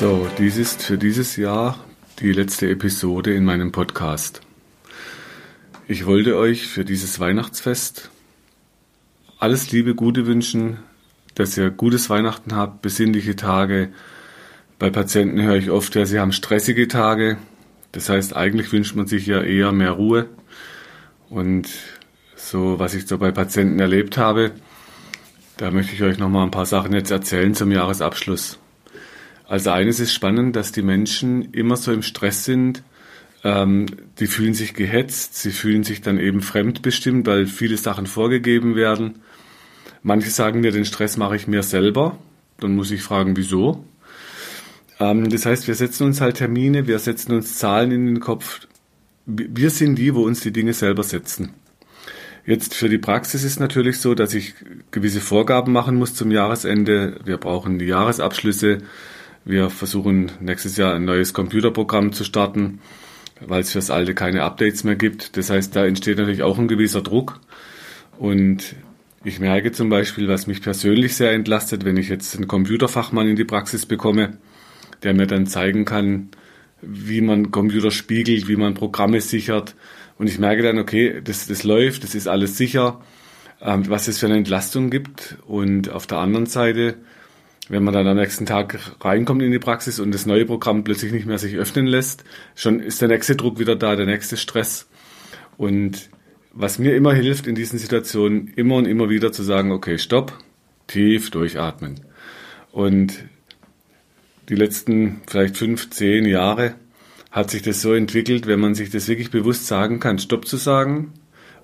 So, 0.00 0.26
dies 0.38 0.56
ist 0.56 0.82
für 0.82 0.96
dieses 0.96 1.36
Jahr 1.36 1.78
die 2.20 2.32
letzte 2.32 2.70
Episode 2.70 3.34
in 3.34 3.44
meinem 3.44 3.70
Podcast. 3.70 4.40
Ich 5.88 6.06
wollte 6.06 6.38
euch 6.38 6.68
für 6.68 6.86
dieses 6.86 7.20
Weihnachtsfest 7.20 8.08
alles 9.38 9.72
Liebe, 9.72 9.94
Gute 9.94 10.24
wünschen, 10.24 10.78
dass 11.34 11.54
ihr 11.58 11.68
gutes 11.68 12.08
Weihnachten 12.08 12.56
habt, 12.56 12.80
besinnliche 12.80 13.36
Tage. 13.36 13.92
Bei 14.78 14.88
Patienten 14.88 15.42
höre 15.42 15.56
ich 15.56 15.70
oft, 15.70 15.94
ja, 15.94 16.06
sie 16.06 16.18
haben 16.18 16.32
stressige 16.32 16.88
Tage. 16.88 17.36
Das 17.92 18.08
heißt, 18.08 18.34
eigentlich 18.34 18.72
wünscht 18.72 18.96
man 18.96 19.06
sich 19.06 19.26
ja 19.26 19.42
eher 19.42 19.70
mehr 19.70 19.90
Ruhe. 19.90 20.30
Und 21.28 21.68
so, 22.36 22.78
was 22.78 22.94
ich 22.94 23.06
so 23.06 23.18
bei 23.18 23.32
Patienten 23.32 23.78
erlebt 23.78 24.16
habe, 24.16 24.52
da 25.58 25.70
möchte 25.70 25.92
ich 25.92 26.02
euch 26.02 26.16
nochmal 26.16 26.44
ein 26.44 26.50
paar 26.50 26.64
Sachen 26.64 26.94
jetzt 26.94 27.10
erzählen 27.10 27.54
zum 27.54 27.70
Jahresabschluss. 27.70 28.58
Also 29.50 29.70
eines 29.70 29.98
ist 29.98 30.14
spannend, 30.14 30.54
dass 30.54 30.70
die 30.70 30.80
Menschen 30.80 31.52
immer 31.52 31.76
so 31.76 31.92
im 31.92 32.02
Stress 32.02 32.44
sind. 32.44 32.84
Ähm, 33.42 33.86
die 34.20 34.28
fühlen 34.28 34.54
sich 34.54 34.74
gehetzt, 34.74 35.34
sie 35.34 35.50
fühlen 35.50 35.82
sich 35.82 36.02
dann 36.02 36.20
eben 36.20 36.40
fremdbestimmt, 36.40 37.26
weil 37.26 37.46
viele 37.46 37.76
Sachen 37.76 38.06
vorgegeben 38.06 38.76
werden. 38.76 39.16
Manche 40.04 40.30
sagen 40.30 40.60
mir, 40.60 40.70
den 40.70 40.84
Stress 40.84 41.16
mache 41.16 41.34
ich 41.34 41.48
mir 41.48 41.64
selber. 41.64 42.16
Dann 42.60 42.76
muss 42.76 42.92
ich 42.92 43.02
fragen, 43.02 43.36
wieso? 43.36 43.84
Ähm, 45.00 45.28
das 45.28 45.46
heißt, 45.46 45.66
wir 45.66 45.74
setzen 45.74 46.04
uns 46.04 46.20
halt 46.20 46.36
Termine, 46.36 46.86
wir 46.86 47.00
setzen 47.00 47.32
uns 47.32 47.58
Zahlen 47.58 47.90
in 47.90 48.06
den 48.06 48.20
Kopf. 48.20 48.68
Wir 49.26 49.70
sind 49.70 49.96
die, 49.96 50.14
wo 50.14 50.22
uns 50.22 50.42
die 50.42 50.52
Dinge 50.52 50.74
selber 50.74 51.02
setzen. 51.02 51.54
Jetzt 52.46 52.72
für 52.72 52.88
die 52.88 52.98
Praxis 52.98 53.42
ist 53.42 53.58
natürlich 53.58 53.98
so, 53.98 54.14
dass 54.14 54.32
ich 54.32 54.54
gewisse 54.92 55.20
Vorgaben 55.20 55.72
machen 55.72 55.96
muss 55.96 56.14
zum 56.14 56.30
Jahresende. 56.30 57.18
Wir 57.24 57.36
brauchen 57.36 57.80
die 57.80 57.86
Jahresabschlüsse. 57.86 58.78
Wir 59.44 59.70
versuchen 59.70 60.30
nächstes 60.40 60.76
Jahr 60.76 60.94
ein 60.94 61.04
neues 61.04 61.32
Computerprogramm 61.32 62.12
zu 62.12 62.24
starten, 62.24 62.80
weil 63.40 63.62
es 63.62 63.72
fürs 63.72 63.90
alte 63.90 64.14
keine 64.14 64.42
Updates 64.42 64.84
mehr 64.84 64.96
gibt. 64.96 65.36
Das 65.36 65.50
heißt, 65.50 65.74
da 65.74 65.86
entsteht 65.86 66.18
natürlich 66.18 66.42
auch 66.42 66.58
ein 66.58 66.68
gewisser 66.68 67.02
Druck. 67.02 67.40
Und 68.18 68.76
ich 69.24 69.40
merke 69.40 69.72
zum 69.72 69.88
Beispiel, 69.88 70.28
was 70.28 70.46
mich 70.46 70.62
persönlich 70.62 71.16
sehr 71.16 71.32
entlastet, 71.32 71.84
wenn 71.84 71.96
ich 71.96 72.08
jetzt 72.08 72.36
einen 72.36 72.48
Computerfachmann 72.48 73.28
in 73.28 73.36
die 73.36 73.44
Praxis 73.44 73.86
bekomme, 73.86 74.38
der 75.02 75.14
mir 75.14 75.26
dann 75.26 75.46
zeigen 75.46 75.86
kann, 75.86 76.28
wie 76.82 77.20
man 77.20 77.50
Computer 77.50 77.90
spiegelt, 77.90 78.48
wie 78.48 78.56
man 78.56 78.74
Programme 78.74 79.20
sichert. 79.20 79.74
Und 80.18 80.28
ich 80.28 80.38
merke 80.38 80.62
dann, 80.62 80.78
okay, 80.78 81.20
das, 81.24 81.46
das 81.46 81.64
läuft, 81.64 82.04
das 82.04 82.14
ist 82.14 82.28
alles 82.28 82.58
sicher, 82.58 83.00
ähm, 83.62 83.88
was 83.88 84.06
es 84.06 84.18
für 84.18 84.26
eine 84.26 84.36
Entlastung 84.36 84.90
gibt. 84.90 85.38
Und 85.46 85.90
auf 85.90 86.06
der 86.06 86.18
anderen 86.18 86.46
Seite 86.46 86.96
wenn 87.70 87.84
man 87.84 87.94
dann 87.94 88.08
am 88.08 88.16
nächsten 88.16 88.46
Tag 88.46 88.80
reinkommt 89.00 89.42
in 89.42 89.52
die 89.52 89.60
Praxis 89.60 90.00
und 90.00 90.12
das 90.12 90.26
neue 90.26 90.44
Programm 90.44 90.82
plötzlich 90.82 91.12
nicht 91.12 91.26
mehr 91.26 91.38
sich 91.38 91.54
öffnen 91.54 91.86
lässt, 91.86 92.24
schon 92.56 92.80
ist 92.80 93.00
der 93.00 93.06
nächste 93.06 93.36
Druck 93.36 93.60
wieder 93.60 93.76
da, 93.76 93.94
der 93.94 94.06
nächste 94.06 94.36
Stress. 94.36 94.88
Und 95.56 96.10
was 96.52 96.80
mir 96.80 96.96
immer 96.96 97.14
hilft 97.14 97.46
in 97.46 97.54
diesen 97.54 97.78
Situationen, 97.78 98.48
immer 98.56 98.74
und 98.74 98.86
immer 98.86 99.08
wieder 99.08 99.30
zu 99.30 99.44
sagen, 99.44 99.70
okay, 99.70 99.98
stopp, 99.98 100.36
tief 100.88 101.30
durchatmen. 101.30 102.00
Und 102.72 103.24
die 104.48 104.56
letzten 104.56 105.20
vielleicht 105.28 105.56
fünf, 105.56 105.90
zehn 105.90 106.26
Jahre 106.26 106.74
hat 107.30 107.52
sich 107.52 107.62
das 107.62 107.82
so 107.82 107.94
entwickelt, 107.94 108.48
wenn 108.48 108.58
man 108.58 108.74
sich 108.74 108.90
das 108.90 109.06
wirklich 109.06 109.30
bewusst 109.30 109.68
sagen 109.68 110.00
kann, 110.00 110.18
Stopp 110.18 110.48
zu 110.48 110.56
sagen 110.56 111.12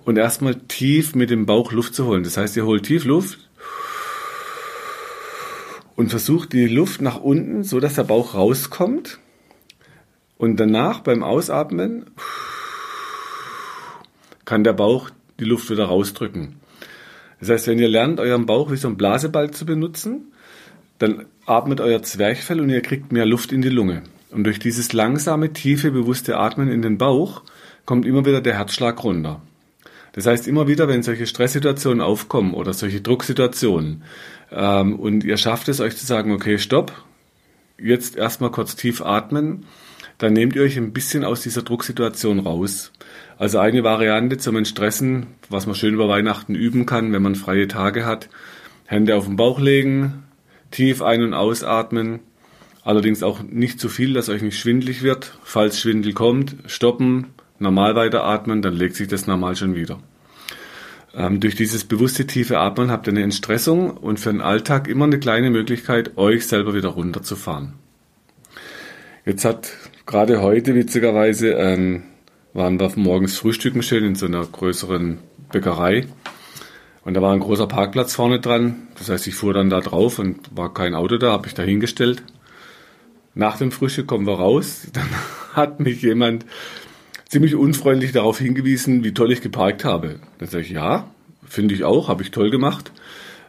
und 0.05 0.17
erstmal 0.17 0.55
tief 0.55 1.15
mit 1.15 1.31
dem 1.31 1.45
Bauch 1.45 1.73
Luft 1.73 1.95
zu 1.95 2.05
holen. 2.05 2.23
Das 2.23 2.37
heißt, 2.37 2.55
ihr 2.55 2.65
holt 2.65 2.83
tief 2.83 3.03
Luft 3.03 3.46
und 5.97 6.09
versucht 6.09 6.53
die 6.53 6.67
Luft 6.67 7.01
nach 7.01 7.19
unten, 7.19 7.63
so 7.63 7.81
dass 7.81 7.95
der 7.95 8.03
Bauch 8.03 8.35
rauskommt. 8.35 9.19
Und 10.37 10.57
danach 10.59 10.99
beim 11.01 11.23
Ausatmen 11.23 12.05
kann 14.45 14.63
der 14.63 14.73
Bauch 14.73 15.09
die 15.39 15.43
Luft 15.43 15.69
wieder 15.71 15.85
rausdrücken. 15.85 16.57
Das 17.39 17.49
heißt, 17.49 17.67
wenn 17.67 17.79
ihr 17.79 17.89
lernt, 17.89 18.19
euren 18.19 18.45
Bauch 18.45 18.71
wie 18.71 18.77
so 18.77 18.87
ein 18.87 18.95
Blaseball 18.95 19.51
zu 19.51 19.65
benutzen, 19.65 20.31
dann 20.99 21.25
atmet 21.47 21.81
euer 21.81 22.03
Zwerchfell 22.03 22.61
und 22.61 22.69
ihr 22.69 22.81
kriegt 22.81 23.11
mehr 23.11 23.25
Luft 23.25 23.51
in 23.51 23.63
die 23.63 23.69
Lunge. 23.69 24.03
Und 24.29 24.43
durch 24.43 24.59
dieses 24.59 24.93
langsame, 24.93 25.51
tiefe, 25.51 25.89
bewusste 25.89 26.37
Atmen 26.37 26.69
in 26.69 26.83
den 26.83 26.99
Bauch 26.99 27.41
kommt 27.85 28.05
immer 28.05 28.23
wieder 28.23 28.41
der 28.41 28.55
Herzschlag 28.55 29.03
runter. 29.03 29.41
Das 30.17 30.25
heißt, 30.25 30.47
immer 30.47 30.67
wieder, 30.67 30.87
wenn 30.87 31.03
solche 31.03 31.27
Stresssituationen 31.27 32.01
aufkommen 32.01 32.55
oder 32.55 32.73
solche 32.73 33.01
Drucksituationen 33.01 34.01
ähm, 34.51 34.95
und 34.95 35.23
ihr 35.23 35.37
schafft 35.37 35.69
es, 35.69 35.79
euch 35.79 35.95
zu 35.95 36.07
sagen, 36.07 36.31
okay, 36.31 36.57
stopp, 36.57 36.91
jetzt 37.77 38.15
erstmal 38.15 38.49
kurz 38.49 38.75
tief 38.75 39.03
atmen, 39.03 39.67
dann 40.17 40.33
nehmt 40.33 40.55
ihr 40.55 40.63
euch 40.63 40.75
ein 40.75 40.91
bisschen 40.91 41.23
aus 41.23 41.41
dieser 41.41 41.61
Drucksituation 41.61 42.39
raus. 42.39 42.91
Also 43.37 43.59
eine 43.59 43.83
Variante 43.83 44.39
zum 44.39 44.55
Entstressen, 44.55 45.27
was 45.49 45.67
man 45.67 45.75
schön 45.75 45.93
über 45.93 46.09
Weihnachten 46.09 46.55
üben 46.55 46.87
kann, 46.87 47.13
wenn 47.13 47.21
man 47.21 47.35
freie 47.35 47.67
Tage 47.67 48.03
hat, 48.07 48.27
Hände 48.87 49.15
auf 49.15 49.25
den 49.25 49.35
Bauch 49.35 49.59
legen, 49.59 50.23
tief 50.71 51.03
ein- 51.03 51.21
und 51.21 51.35
ausatmen, 51.35 52.21
allerdings 52.83 53.21
auch 53.21 53.43
nicht 53.43 53.79
zu 53.79 53.87
viel, 53.87 54.13
dass 54.13 54.29
euch 54.29 54.41
nicht 54.41 54.57
schwindlig 54.57 55.03
wird. 55.03 55.37
Falls 55.43 55.79
Schwindel 55.79 56.13
kommt, 56.13 56.55
stoppen, 56.65 57.27
normal 57.59 57.95
weiteratmen, 57.95 58.61
dann 58.61 58.73
legt 58.73 58.95
sich 58.95 59.07
das 59.07 59.27
normal 59.27 59.55
schon 59.55 59.75
wieder. 59.75 59.99
Ähm, 61.15 61.39
durch 61.39 61.55
dieses 61.55 61.83
bewusste 61.83 62.27
tiefe 62.27 62.59
Atmen 62.59 62.91
habt 62.91 63.07
ihr 63.07 63.13
eine 63.13 63.23
Entstressung 63.23 63.91
und 63.91 64.19
für 64.19 64.31
den 64.31 64.41
Alltag 64.41 64.87
immer 64.87 65.05
eine 65.05 65.19
kleine 65.19 65.49
Möglichkeit, 65.49 66.17
euch 66.17 66.47
selber 66.47 66.73
wieder 66.73 66.89
runterzufahren. 66.89 67.73
Jetzt 69.25 69.43
hat 69.43 69.69
gerade 70.05 70.41
heute 70.41 70.75
witzigerweise 70.75 71.51
ähm, 71.53 72.03
waren 72.53 72.79
wir 72.79 72.91
morgens 72.95 73.37
frühstücken 73.37 73.83
schön 73.83 74.03
in 74.03 74.15
so 74.15 74.25
einer 74.25 74.45
größeren 74.45 75.19
Bäckerei. 75.51 76.07
Und 77.03 77.13
da 77.13 77.21
war 77.21 77.33
ein 77.33 77.39
großer 77.39 77.67
Parkplatz 77.67 78.13
vorne 78.13 78.39
dran. 78.39 78.87
Das 78.97 79.09
heißt, 79.09 79.27
ich 79.27 79.35
fuhr 79.35 79.53
dann 79.53 79.69
da 79.69 79.79
drauf 79.79 80.19
und 80.19 80.55
war 80.55 80.73
kein 80.73 80.93
Auto 80.93 81.17
da, 81.17 81.31
habe 81.31 81.47
ich 81.47 81.53
da 81.53 81.63
hingestellt. 81.63 82.23
Nach 83.33 83.57
dem 83.57 83.71
Frühstück 83.71 84.07
kommen 84.07 84.27
wir 84.27 84.39
raus. 84.39 84.87
Dann 84.93 85.07
hat 85.53 85.79
mich 85.79 86.01
jemand 86.01 86.45
ziemlich 87.29 87.55
unfreundlich 87.55 88.11
darauf 88.11 88.39
hingewiesen, 88.39 89.03
wie 89.03 89.13
toll 89.13 89.31
ich 89.31 89.41
geparkt 89.41 89.83
habe. 89.85 90.19
Dann 90.39 90.47
sage 90.47 90.63
ich, 90.63 90.71
ja, 90.71 91.09
finde 91.45 91.75
ich 91.75 91.83
auch, 91.83 92.07
habe 92.07 92.23
ich 92.23 92.31
toll 92.31 92.49
gemacht. 92.49 92.91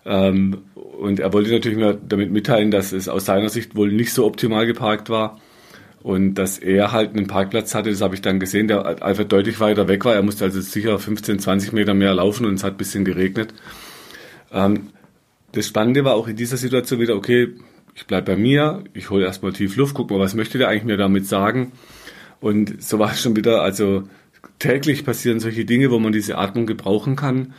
Ähm, 0.04 0.58
und 0.74 1.20
er 1.20 1.32
wollte 1.32 1.50
natürlich 1.50 1.78
mir 1.78 1.94
damit 1.94 2.30
mitteilen, 2.30 2.70
dass 2.70 2.92
es 2.92 3.08
aus 3.08 3.24
seiner 3.24 3.48
Sicht 3.48 3.76
wohl 3.76 3.92
nicht 3.92 4.12
so 4.12 4.26
optimal 4.26 4.66
geparkt 4.66 5.10
war 5.10 5.38
und 6.02 6.34
dass 6.34 6.58
er 6.58 6.92
halt 6.92 7.10
einen 7.10 7.26
Parkplatz 7.26 7.74
hatte, 7.74 7.90
das 7.90 8.00
habe 8.00 8.14
ich 8.14 8.22
dann 8.22 8.40
gesehen, 8.40 8.68
der 8.68 9.02
einfach 9.02 9.24
deutlich 9.24 9.60
weiter 9.60 9.88
weg 9.88 10.04
war. 10.04 10.14
Er 10.14 10.22
musste 10.22 10.44
also 10.44 10.60
sicher 10.60 10.98
15, 10.98 11.38
20 11.38 11.72
Meter 11.72 11.94
mehr 11.94 12.14
laufen 12.14 12.46
und 12.46 12.54
es 12.54 12.64
hat 12.64 12.74
ein 12.74 12.78
bisschen 12.78 13.04
geregnet. 13.04 13.52
Ähm, 14.52 14.88
das 15.52 15.66
Spannende 15.66 16.04
war 16.04 16.14
auch 16.14 16.28
in 16.28 16.36
dieser 16.36 16.56
Situation 16.56 17.00
wieder, 17.00 17.16
okay, 17.16 17.48
ich 17.94 18.06
bleibe 18.06 18.32
bei 18.32 18.36
mir, 18.36 18.84
ich 18.94 19.10
hole 19.10 19.24
erstmal 19.24 19.52
tief 19.52 19.76
Luft, 19.76 19.94
guck 19.94 20.10
mal, 20.10 20.20
was 20.20 20.34
möchte 20.34 20.58
der 20.58 20.68
eigentlich 20.68 20.84
mir 20.84 20.96
damit 20.96 21.26
sagen? 21.26 21.72
Und 22.40 22.82
so 22.82 22.98
war 22.98 23.12
es 23.12 23.20
schon 23.20 23.36
wieder, 23.36 23.62
also 23.62 24.04
täglich 24.58 25.04
passieren 25.04 25.40
solche 25.40 25.64
Dinge, 25.64 25.90
wo 25.90 25.98
man 25.98 26.12
diese 26.12 26.38
Atmung 26.38 26.66
gebrauchen 26.66 27.16
kann 27.16 27.54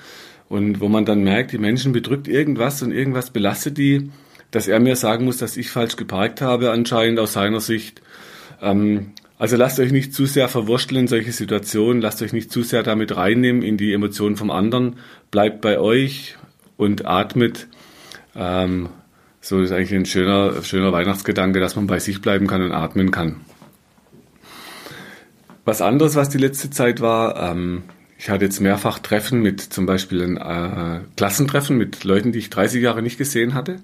und 0.47 0.79
wo 0.79 0.87
man 0.87 1.05
dann 1.05 1.23
merkt, 1.23 1.51
die 1.51 1.57
Menschen 1.57 1.91
bedrückt 1.91 2.27
irgendwas 2.27 2.81
und 2.81 2.91
irgendwas 2.91 3.31
belastet 3.31 3.77
die, 3.77 4.11
dass 4.51 4.67
er 4.67 4.79
mir 4.79 4.95
sagen 4.95 5.25
muss, 5.25 5.37
dass 5.37 5.57
ich 5.57 5.69
falsch 5.69 5.95
geparkt 5.95 6.41
habe, 6.41 6.71
anscheinend 6.71 7.19
aus 7.19 7.33
seiner 7.33 7.59
Sicht. 7.59 8.01
Ähm, 8.61 9.11
also 9.37 9.55
lasst 9.55 9.79
euch 9.79 9.91
nicht 9.91 10.13
zu 10.13 10.25
sehr 10.25 10.49
verwurschteln 10.49 11.01
in 11.01 11.07
solche 11.07 11.31
Situationen, 11.31 12.01
lasst 12.01 12.21
euch 12.21 12.33
nicht 12.33 12.51
zu 12.51 12.63
sehr 12.63 12.83
damit 12.83 13.15
reinnehmen 13.15 13.61
in 13.61 13.77
die 13.77 13.93
Emotionen 13.93 14.35
vom 14.35 14.51
anderen, 14.51 14.97
bleibt 15.31 15.61
bei 15.61 15.79
euch 15.79 16.35
und 16.75 17.05
atmet. 17.05 17.67
Ähm, 18.35 18.89
so 19.39 19.61
ist 19.61 19.71
eigentlich 19.71 19.93
ein 19.93 20.05
schöner, 20.05 20.61
schöner 20.63 20.91
Weihnachtsgedanke, 20.91 21.59
dass 21.59 21.75
man 21.75 21.87
bei 21.87 21.99
sich 21.99 22.21
bleiben 22.21 22.47
kann 22.47 22.61
und 22.61 22.73
atmen 22.73 23.11
kann. 23.11 23.37
Was 25.69 25.83
anderes, 25.83 26.15
was 26.15 26.29
die 26.29 26.39
letzte 26.39 26.71
Zeit 26.71 26.99
war, 26.99 27.51
ähm, 27.51 27.83
ich 28.17 28.31
hatte 28.31 28.43
jetzt 28.43 28.59
mehrfach 28.59 28.97
Treffen 28.97 29.39
mit 29.43 29.61
zum 29.61 29.85
Beispiel 29.85 30.23
ein 30.23 30.37
äh, 30.37 31.01
Klassentreffen 31.15 31.77
mit 31.77 32.03
Leuten, 32.03 32.31
die 32.31 32.39
ich 32.39 32.49
30 32.49 32.81
Jahre 32.81 33.03
nicht 33.03 33.19
gesehen 33.19 33.53
hatte. 33.53 33.75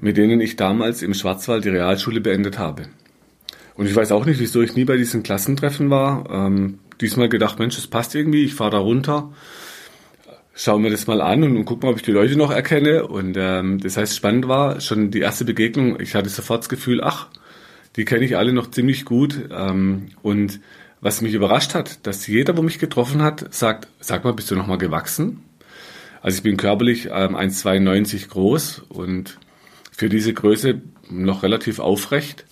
mit 0.00 0.16
denen 0.16 0.40
ich 0.40 0.56
damals 0.56 1.02
im 1.02 1.14
Schwarzwald 1.14 1.64
die 1.64 1.68
Realschule 1.68 2.20
beendet 2.20 2.58
habe. 2.58 2.88
Und 3.76 3.86
ich 3.86 3.94
weiß 3.94 4.10
auch 4.10 4.24
nicht, 4.24 4.40
wieso 4.40 4.60
ich 4.60 4.74
nie 4.74 4.84
bei 4.84 4.96
diesen 4.96 5.22
Klassentreffen 5.22 5.88
war. 5.88 6.28
Ähm, 6.32 6.80
diesmal 7.00 7.28
gedacht, 7.28 7.60
Mensch, 7.60 7.76
das 7.76 7.86
passt 7.86 8.16
irgendwie, 8.16 8.42
ich 8.42 8.54
fahre 8.54 8.72
da 8.72 8.78
runter, 8.78 9.32
schaue 10.52 10.80
mir 10.80 10.90
das 10.90 11.06
mal 11.06 11.20
an 11.20 11.44
und, 11.44 11.56
und 11.58 11.82
mal, 11.84 11.90
ob 11.90 11.98
ich 11.98 12.02
die 12.02 12.10
Leute 12.10 12.34
noch 12.34 12.50
erkenne. 12.50 13.06
Und 13.06 13.36
ähm, 13.38 13.78
das 13.78 13.96
heißt, 13.96 14.16
spannend 14.16 14.48
war 14.48 14.80
schon 14.80 15.12
die 15.12 15.20
erste 15.20 15.44
Begegnung. 15.44 16.00
Ich 16.00 16.16
hatte 16.16 16.28
sofort 16.28 16.62
das 16.62 16.68
Gefühl, 16.68 17.00
ach, 17.04 17.28
die 17.94 18.04
kenne 18.04 18.24
ich 18.24 18.36
alle 18.36 18.52
noch 18.52 18.72
ziemlich 18.72 19.04
gut. 19.04 19.48
Ähm, 19.52 20.08
und 20.22 20.58
was 21.00 21.20
mich 21.20 21.34
überrascht 21.34 21.74
hat, 21.74 22.06
dass 22.06 22.26
jeder, 22.26 22.56
wo 22.56 22.62
mich 22.62 22.78
getroffen 22.78 23.22
hat, 23.22 23.54
sagt, 23.54 23.88
sag 24.00 24.24
mal, 24.24 24.32
bist 24.32 24.50
du 24.50 24.56
noch 24.56 24.66
mal 24.66 24.78
gewachsen? 24.78 25.44
Also 26.22 26.38
ich 26.38 26.42
bin 26.42 26.56
körperlich 26.56 27.06
ähm, 27.06 27.36
1,92 27.36 28.28
groß 28.28 28.82
und 28.88 29.38
für 29.92 30.08
diese 30.08 30.32
Größe 30.32 30.80
noch 31.10 31.42
relativ 31.42 31.78
aufrecht. 31.78 32.44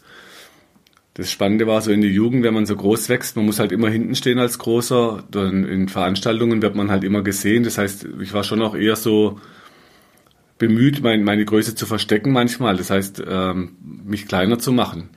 Das 1.14 1.31
Spannende 1.31 1.66
war 1.66 1.81
so 1.81 1.90
in 1.90 2.02
der 2.02 2.10
Jugend, 2.10 2.44
wenn 2.44 2.54
man 2.54 2.66
so 2.66 2.76
groß 2.76 3.08
wächst, 3.08 3.37
man 3.37 3.46
muss 3.46 3.58
halt 3.58 3.72
immer 3.72 3.88
hinten 3.88 4.14
stehen 4.14 4.38
als 4.38 4.58
Großer. 4.58 5.25
Dann 5.31 5.64
in 5.64 5.88
Veranstaltungen 5.88 6.60
wird 6.60 6.75
man 6.75 6.90
halt 6.90 7.04
immer 7.04 7.22
gesehen. 7.22 7.64
Das 7.64 7.78
heißt, 7.78 8.06
ich 8.20 8.34
war 8.34 8.44
schon 8.44 8.60
auch 8.60 8.75
eher 8.76 8.96
so 8.96 9.40
bemüht, 10.58 11.02
mein, 11.02 11.25
meine 11.25 11.44
Größe 11.44 11.75
zu 11.75 11.87
verstecken 11.87 12.32
manchmal. 12.32 12.76
Das 12.76 12.90
heißt, 12.90 13.22
ähm, 13.26 13.76
mich 14.04 14.28
kleiner 14.28 14.58
zu 14.58 14.72
machen. 14.72 15.08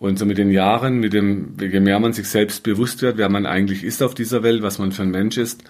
Und 0.00 0.18
so 0.18 0.24
mit 0.24 0.38
den 0.38 0.50
Jahren, 0.50 0.98
mit 0.98 1.12
dem, 1.12 1.56
je 1.60 1.78
mehr 1.78 2.00
man 2.00 2.14
sich 2.14 2.26
selbst 2.26 2.62
bewusst 2.62 3.02
wird, 3.02 3.18
wer 3.18 3.28
man 3.28 3.44
eigentlich 3.44 3.84
ist 3.84 4.02
auf 4.02 4.14
dieser 4.14 4.42
Welt, 4.42 4.62
was 4.62 4.78
man 4.78 4.92
für 4.92 5.02
ein 5.02 5.10
Mensch 5.10 5.36
ist, 5.36 5.62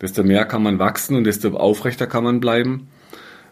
desto 0.00 0.22
mehr 0.22 0.44
kann 0.44 0.62
man 0.62 0.78
wachsen 0.78 1.16
und 1.16 1.24
desto 1.24 1.56
aufrechter 1.56 2.06
kann 2.06 2.22
man 2.22 2.38
bleiben. 2.38 2.86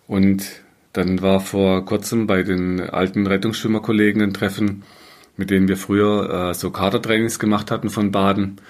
Und 0.06 0.44
dann 0.92 1.22
war 1.22 1.40
vor 1.40 1.84
kurzem 1.84 2.28
bei 2.28 2.44
den 2.44 2.80
alten 2.80 3.26
Rettungsschwimmerkollegen 3.26 4.22
ein 4.22 4.32
Treffen, 4.32 4.84
mit 5.36 5.50
denen 5.50 5.66
wir 5.66 5.76
früher 5.76 6.50
äh, 6.50 6.54
so 6.54 6.70
Kadertrainings 6.70 7.40
gemacht 7.40 7.72
hatten 7.72 7.90
von 7.90 8.12
Baden. 8.12 8.60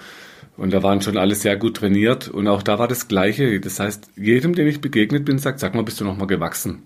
Und 0.57 0.73
da 0.73 0.83
waren 0.83 1.03
schon 1.03 1.19
alle 1.19 1.35
sehr 1.35 1.57
gut 1.57 1.77
trainiert. 1.77 2.29
Und 2.29 2.49
auch 2.49 2.63
da 2.63 2.79
war 2.79 2.89
das 2.89 3.09
Gleiche. 3.09 3.61
Das 3.61 3.79
heißt, 3.79 4.13
jedem, 4.17 4.55
dem 4.55 4.69
ich 4.69 4.81
begegnet 4.81 5.27
bin, 5.27 5.39
sagt, 5.39 5.61
sag 5.61 5.75
mal, 5.75 5.83
bist 5.83 6.01
du 6.01 6.05
noch 6.05 6.17
mal 6.17 6.27
gewachsen? 6.27 6.83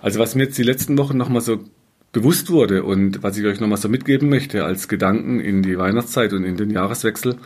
Also 0.00 0.20
was 0.20 0.36
mir 0.36 0.44
jetzt 0.44 0.58
die 0.58 0.62
letzten 0.62 0.96
Wochen 0.98 1.16
noch 1.16 1.28
mal 1.28 1.40
so 1.40 1.64
bewusst 2.12 2.50
wurde 2.50 2.84
und 2.84 3.22
was 3.22 3.38
ich 3.38 3.44
euch 3.46 3.58
noch 3.58 3.68
mal 3.68 3.76
so 3.76 3.88
mitgeben 3.88 4.28
möchte 4.28 4.64
als 4.64 4.86
Gedanken 4.86 5.40
in 5.40 5.62
die 5.62 5.78
Weihnachtszeit 5.78 6.32
und 6.32 6.44
in 6.44 6.56
den 6.56 6.70
Jahreswechsel, 6.70 7.36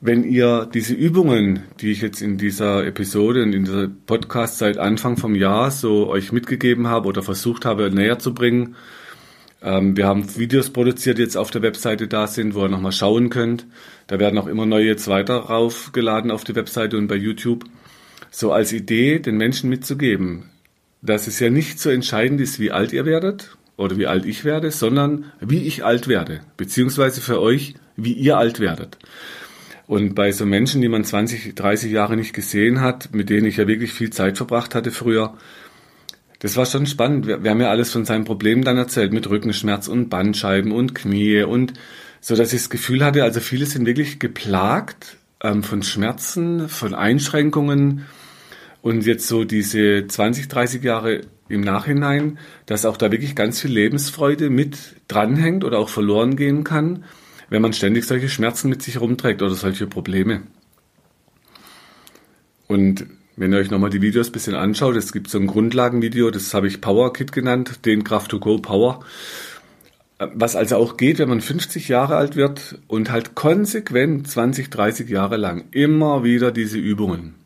wenn 0.00 0.24
ihr 0.24 0.68
diese 0.72 0.94
Übungen, 0.94 1.64
die 1.80 1.90
ich 1.90 2.02
jetzt 2.02 2.20
in 2.22 2.38
dieser 2.38 2.86
Episode 2.86 3.42
und 3.42 3.52
in 3.52 3.64
dieser 3.64 3.88
Podcast 3.88 4.58
seit 4.58 4.78
Anfang 4.78 5.16
vom 5.16 5.34
Jahr 5.34 5.70
so 5.70 6.08
euch 6.08 6.32
mitgegeben 6.32 6.86
habe 6.86 7.08
oder 7.08 7.22
versucht 7.22 7.64
habe 7.64 7.90
näher 7.90 8.18
zu 8.18 8.34
bringen, 8.34 8.76
ähm, 9.62 9.96
wir 9.96 10.06
haben 10.06 10.36
Videos 10.36 10.70
produziert, 10.70 11.18
die 11.18 11.22
jetzt 11.22 11.36
auf 11.36 11.50
der 11.50 11.62
Webseite 11.62 12.08
da 12.08 12.26
sind, 12.26 12.54
wo 12.54 12.62
ihr 12.62 12.68
nochmal 12.68 12.92
schauen 12.92 13.30
könnt. 13.30 13.66
Da 14.06 14.18
werden 14.18 14.38
auch 14.38 14.46
immer 14.46 14.66
neue 14.66 14.86
jetzt 14.86 15.08
weiter 15.08 15.36
raufgeladen 15.36 16.30
auf 16.30 16.44
die 16.44 16.54
Webseite 16.54 16.98
und 16.98 17.08
bei 17.08 17.16
YouTube. 17.16 17.64
So 18.30 18.52
als 18.52 18.72
Idee, 18.72 19.18
den 19.18 19.38
Menschen 19.38 19.70
mitzugeben, 19.70 20.50
dass 21.06 21.26
es 21.26 21.40
ja 21.40 21.50
nicht 21.50 21.80
so 21.80 21.90
entscheidend 21.90 22.40
ist, 22.40 22.58
wie 22.58 22.70
alt 22.70 22.92
ihr 22.92 23.06
werdet 23.06 23.56
oder 23.76 23.96
wie 23.98 24.06
alt 24.06 24.26
ich 24.26 24.44
werde, 24.44 24.70
sondern 24.70 25.26
wie 25.40 25.62
ich 25.62 25.84
alt 25.84 26.08
werde, 26.08 26.40
beziehungsweise 26.56 27.20
für 27.20 27.40
euch, 27.40 27.74
wie 27.96 28.12
ihr 28.12 28.38
alt 28.38 28.60
werdet. 28.60 28.98
Und 29.86 30.14
bei 30.14 30.32
so 30.32 30.46
Menschen, 30.46 30.82
die 30.82 30.88
man 30.88 31.04
20, 31.04 31.54
30 31.54 31.92
Jahre 31.92 32.16
nicht 32.16 32.32
gesehen 32.32 32.80
hat, 32.80 33.14
mit 33.14 33.30
denen 33.30 33.46
ich 33.46 33.56
ja 33.56 33.68
wirklich 33.68 33.92
viel 33.92 34.10
Zeit 34.10 34.36
verbracht 34.36 34.74
hatte 34.74 34.90
früher, 34.90 35.34
das 36.40 36.56
war 36.56 36.66
schon 36.66 36.86
spannend. 36.86 37.26
Wir, 37.26 37.50
haben 37.50 37.60
ja 37.60 37.70
alles 37.70 37.92
von 37.92 38.04
seinen 38.04 38.24
Problemen 38.24 38.62
dann 38.62 38.76
erzählt, 38.76 39.12
mit 39.12 39.28
Rückenschmerz 39.30 39.88
und 39.88 40.10
Bandscheiben 40.10 40.72
und 40.72 40.94
Knie 40.94 41.42
und 41.44 41.72
so, 42.20 42.34
dass 42.34 42.52
ich 42.52 42.60
das 42.60 42.70
Gefühl 42.70 43.04
hatte, 43.04 43.22
also 43.22 43.40
viele 43.40 43.66
sind 43.66 43.86
wirklich 43.86 44.18
geplagt 44.18 45.16
ähm, 45.42 45.62
von 45.62 45.82
Schmerzen, 45.82 46.68
von 46.68 46.94
Einschränkungen 46.94 48.06
und 48.86 49.04
jetzt 49.04 49.26
so 49.26 49.42
diese 49.42 50.06
20, 50.06 50.46
30 50.46 50.84
Jahre 50.84 51.22
im 51.48 51.60
Nachhinein, 51.60 52.38
dass 52.66 52.86
auch 52.86 52.96
da 52.96 53.10
wirklich 53.10 53.34
ganz 53.34 53.60
viel 53.60 53.72
Lebensfreude 53.72 54.48
mit 54.48 54.78
dranhängt 55.08 55.64
oder 55.64 55.80
auch 55.80 55.88
verloren 55.88 56.36
gehen 56.36 56.62
kann, 56.62 57.02
wenn 57.50 57.62
man 57.62 57.72
ständig 57.72 58.04
solche 58.04 58.28
Schmerzen 58.28 58.68
mit 58.68 58.82
sich 58.82 59.00
rumträgt 59.00 59.42
oder 59.42 59.56
solche 59.56 59.88
Probleme. 59.88 60.42
Und 62.68 63.06
wenn 63.34 63.52
ihr 63.52 63.58
euch 63.58 63.72
nochmal 63.72 63.90
die 63.90 64.02
Videos 64.02 64.28
ein 64.28 64.32
bisschen 64.32 64.54
anschaut, 64.54 64.94
es 64.94 65.12
gibt 65.12 65.30
so 65.30 65.40
ein 65.40 65.48
Grundlagenvideo, 65.48 66.30
das 66.30 66.54
habe 66.54 66.68
ich 66.68 66.80
Power 66.80 67.12
Kit 67.12 67.32
genannt, 67.32 67.84
den 67.86 68.04
Kraft 68.04 68.30
to 68.30 68.38
Go 68.38 68.58
Power. 68.58 69.00
Was 70.20 70.54
also 70.54 70.76
auch 70.76 70.96
geht, 70.96 71.18
wenn 71.18 71.28
man 71.28 71.40
50 71.40 71.88
Jahre 71.88 72.14
alt 72.14 72.36
wird 72.36 72.78
und 72.86 73.10
halt 73.10 73.34
konsequent 73.34 74.28
20, 74.28 74.70
30 74.70 75.08
Jahre 75.08 75.38
lang 75.38 75.64
immer 75.72 76.22
wieder 76.22 76.52
diese 76.52 76.78
Übungen. 76.78 77.45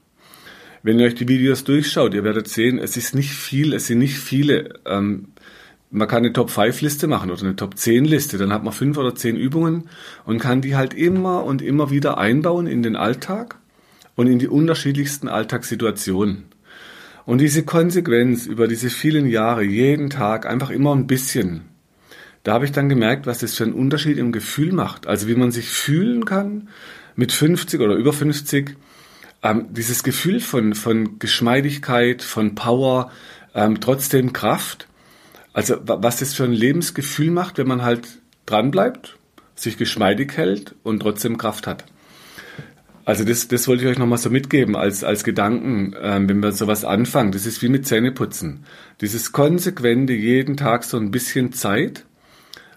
Wenn 0.83 0.99
ihr 0.99 1.07
euch 1.07 1.15
die 1.15 1.29
Videos 1.29 1.65
durchschaut, 1.65 2.15
ihr 2.15 2.25
werdet 2.25 2.49
sehen, 2.49 2.79
es 2.79 2.97
ist 2.97 3.15
nicht 3.15 3.33
viel, 3.33 3.75
es 3.75 3.87
sind 3.87 3.99
nicht 3.99 4.19
viele. 4.19 4.81
Ähm, 4.87 5.29
man 5.91 6.09
kann 6.09 6.25
eine 6.25 6.33
Top-5-Liste 6.33 7.07
machen 7.07 7.31
oder 7.31 7.43
eine 7.43 7.57
Top-10-Liste, 7.57 8.39
dann 8.39 8.53
hat 8.53 8.65
man 8.65 8.73
fünf 8.73 8.97
oder 8.97 9.15
zehn 9.15 9.37
Übungen 9.37 9.89
und 10.25 10.39
kann 10.39 10.61
die 10.61 10.77
halt 10.77 10.95
immer 10.95 11.45
und 11.45 11.63
immer 11.63 11.91
wieder 11.91 12.19
einbauen 12.19 12.67
in 12.67 12.83
den 12.83 12.97
Alltag 12.97 13.57
und 14.15 14.27
in 14.27 14.39
die 14.39 14.49
unterschiedlichsten 14.49 15.29
Alltagssituationen. 15.29 16.45
Und 17.27 17.39
diese 17.39 17.65
Konsequenz 17.65 18.47
über 18.47 18.67
diese 18.67 18.89
vielen 18.89 19.27
Jahre, 19.27 19.63
jeden 19.63 20.11
Tag, 20.11 20.47
einfach 20.47 20.71
immer 20.71 20.95
ein 20.95 21.07
bisschen, 21.07 21.63
da 22.43 22.55
habe 22.55 22.65
ich 22.65 22.73
dann 22.73 22.89
gemerkt, 22.89 23.27
was 23.27 23.39
das 23.39 23.55
für 23.55 23.65
einen 23.65 23.75
Unterschied 23.75 24.17
im 24.17 24.33
Gefühl 24.33 24.73
macht. 24.73 25.07
Also 25.07 25.29
wie 25.29 25.35
man 25.35 25.51
sich 25.51 25.69
fühlen 25.69 26.25
kann 26.25 26.69
mit 27.17 27.33
50 27.33 27.81
oder 27.81 27.95
über 27.95 28.13
50. 28.13 28.77
Ähm, 29.43 29.69
dieses 29.71 30.03
Gefühl 30.03 30.41
von, 30.41 30.75
von 30.75 31.19
Geschmeidigkeit, 31.19 32.23
von 32.23 32.55
Power, 32.55 33.11
ähm, 33.55 33.81
trotzdem 33.81 34.33
Kraft. 34.33 34.87
Also 35.53 35.77
was 35.83 36.19
das 36.19 36.35
für 36.35 36.45
ein 36.45 36.53
Lebensgefühl 36.53 37.31
macht, 37.31 37.59
wenn 37.59 37.67
man 37.67 37.83
halt 37.83 38.07
dranbleibt, 38.47 39.17
sich 39.55 39.77
geschmeidig 39.77 40.37
hält 40.37 40.75
und 40.83 41.01
trotzdem 41.01 41.39
Kraft 41.39 41.67
hat. 41.67 41.85
Also 43.05 43.25
das, 43.25 43.49
das 43.49 43.67
wollte 43.67 43.85
ich 43.85 43.91
euch 43.91 43.99
nochmal 43.99 44.19
so 44.19 44.31
mitgeben 44.31 44.77
als, 44.77 45.03
als 45.03 45.25
Gedanken, 45.25 45.97
ähm, 46.01 46.29
wenn 46.29 46.41
wir 46.41 46.53
sowas 46.53 46.85
anfangen. 46.85 47.33
Das 47.33 47.47
ist 47.47 47.63
wie 47.63 47.69
mit 47.69 47.87
Zähneputzen. 47.87 48.65
Dieses 49.01 49.33
konsequente 49.33 50.13
jeden 50.13 50.57
Tag 50.57 50.85
so 50.85 50.97
ein 50.97 51.11
bisschen 51.11 51.53
Zeit 51.53 52.05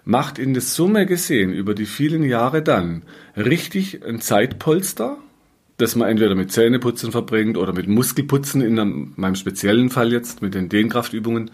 macht 0.04 0.38
in 0.38 0.52
der 0.52 0.62
Summe 0.62 1.06
gesehen 1.06 1.52
über 1.52 1.74
die 1.74 1.86
vielen 1.86 2.24
Jahre 2.24 2.62
dann 2.62 3.04
richtig 3.36 4.04
ein 4.04 4.20
Zeitpolster, 4.20 5.18
das 5.76 5.96
man 5.96 6.08
entweder 6.08 6.34
mit 6.34 6.52
Zähneputzen 6.52 7.10
verbringt 7.10 7.56
oder 7.56 7.72
mit 7.72 7.88
Muskelputzen, 7.88 8.60
in 8.62 9.12
meinem 9.16 9.34
speziellen 9.34 9.90
Fall 9.90 10.12
jetzt 10.12 10.42
mit 10.42 10.54
den 10.54 10.68
Dehnkraftübungen, 10.68 11.50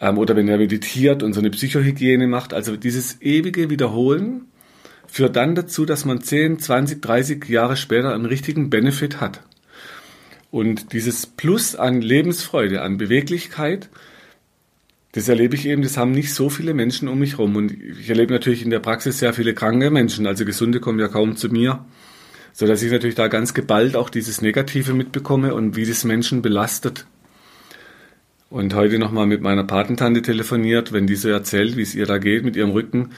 ähm, 0.00 0.18
oder 0.18 0.36
wenn 0.36 0.48
er 0.48 0.58
meditiert 0.58 1.22
und 1.22 1.32
so 1.32 1.40
eine 1.40 1.50
Psychohygiene 1.50 2.26
macht. 2.26 2.52
Also 2.52 2.76
dieses 2.76 3.20
ewige 3.22 3.70
Wiederholen 3.70 4.42
führt 5.06 5.36
dann 5.36 5.54
dazu, 5.54 5.86
dass 5.86 6.04
man 6.04 6.20
10, 6.20 6.58
20, 6.58 7.00
30 7.00 7.48
Jahre 7.48 7.76
später 7.76 8.14
einen 8.14 8.26
richtigen 8.26 8.68
Benefit 8.70 9.20
hat. 9.20 9.42
Und 10.50 10.92
dieses 10.92 11.26
Plus 11.26 11.74
an 11.74 12.00
Lebensfreude, 12.00 12.82
an 12.82 12.98
Beweglichkeit, 12.98 13.88
das 15.12 15.28
erlebe 15.28 15.54
ich 15.54 15.66
eben, 15.66 15.80
das 15.80 15.96
haben 15.96 16.10
nicht 16.10 16.34
so 16.34 16.50
viele 16.50 16.74
Menschen 16.74 17.08
um 17.08 17.18
mich 17.18 17.32
herum. 17.32 17.56
Und 17.56 17.72
ich 17.72 18.10
erlebe 18.10 18.32
natürlich 18.32 18.62
in 18.62 18.70
der 18.70 18.80
Praxis 18.80 19.18
sehr 19.18 19.32
viele 19.32 19.54
kranke 19.54 19.90
Menschen, 19.90 20.26
also 20.26 20.44
Gesunde 20.44 20.80
kommen 20.80 20.98
ja 20.98 21.08
kaum 21.08 21.36
zu 21.36 21.48
mir, 21.48 21.84
so 22.58 22.66
dass 22.66 22.82
ich 22.82 22.90
natürlich 22.90 23.16
da 23.16 23.28
ganz 23.28 23.52
geballt 23.52 23.96
auch 23.96 24.08
dieses 24.08 24.40
Negative 24.40 24.94
mitbekomme 24.94 25.54
und 25.54 25.76
wie 25.76 25.84
das 25.84 26.04
Menschen 26.04 26.40
belastet. 26.40 27.04
Und 28.48 28.74
heute 28.74 28.98
nochmal 28.98 29.26
mit 29.26 29.42
meiner 29.42 29.64
Patentante 29.64 30.22
telefoniert, 30.22 30.90
wenn 30.90 31.06
die 31.06 31.16
so 31.16 31.28
erzählt, 31.28 31.76
wie 31.76 31.82
es 31.82 31.94
ihr 31.94 32.06
da 32.06 32.16
geht 32.16 32.46
mit 32.46 32.56
ihrem 32.56 32.70
Rücken, 32.70 33.10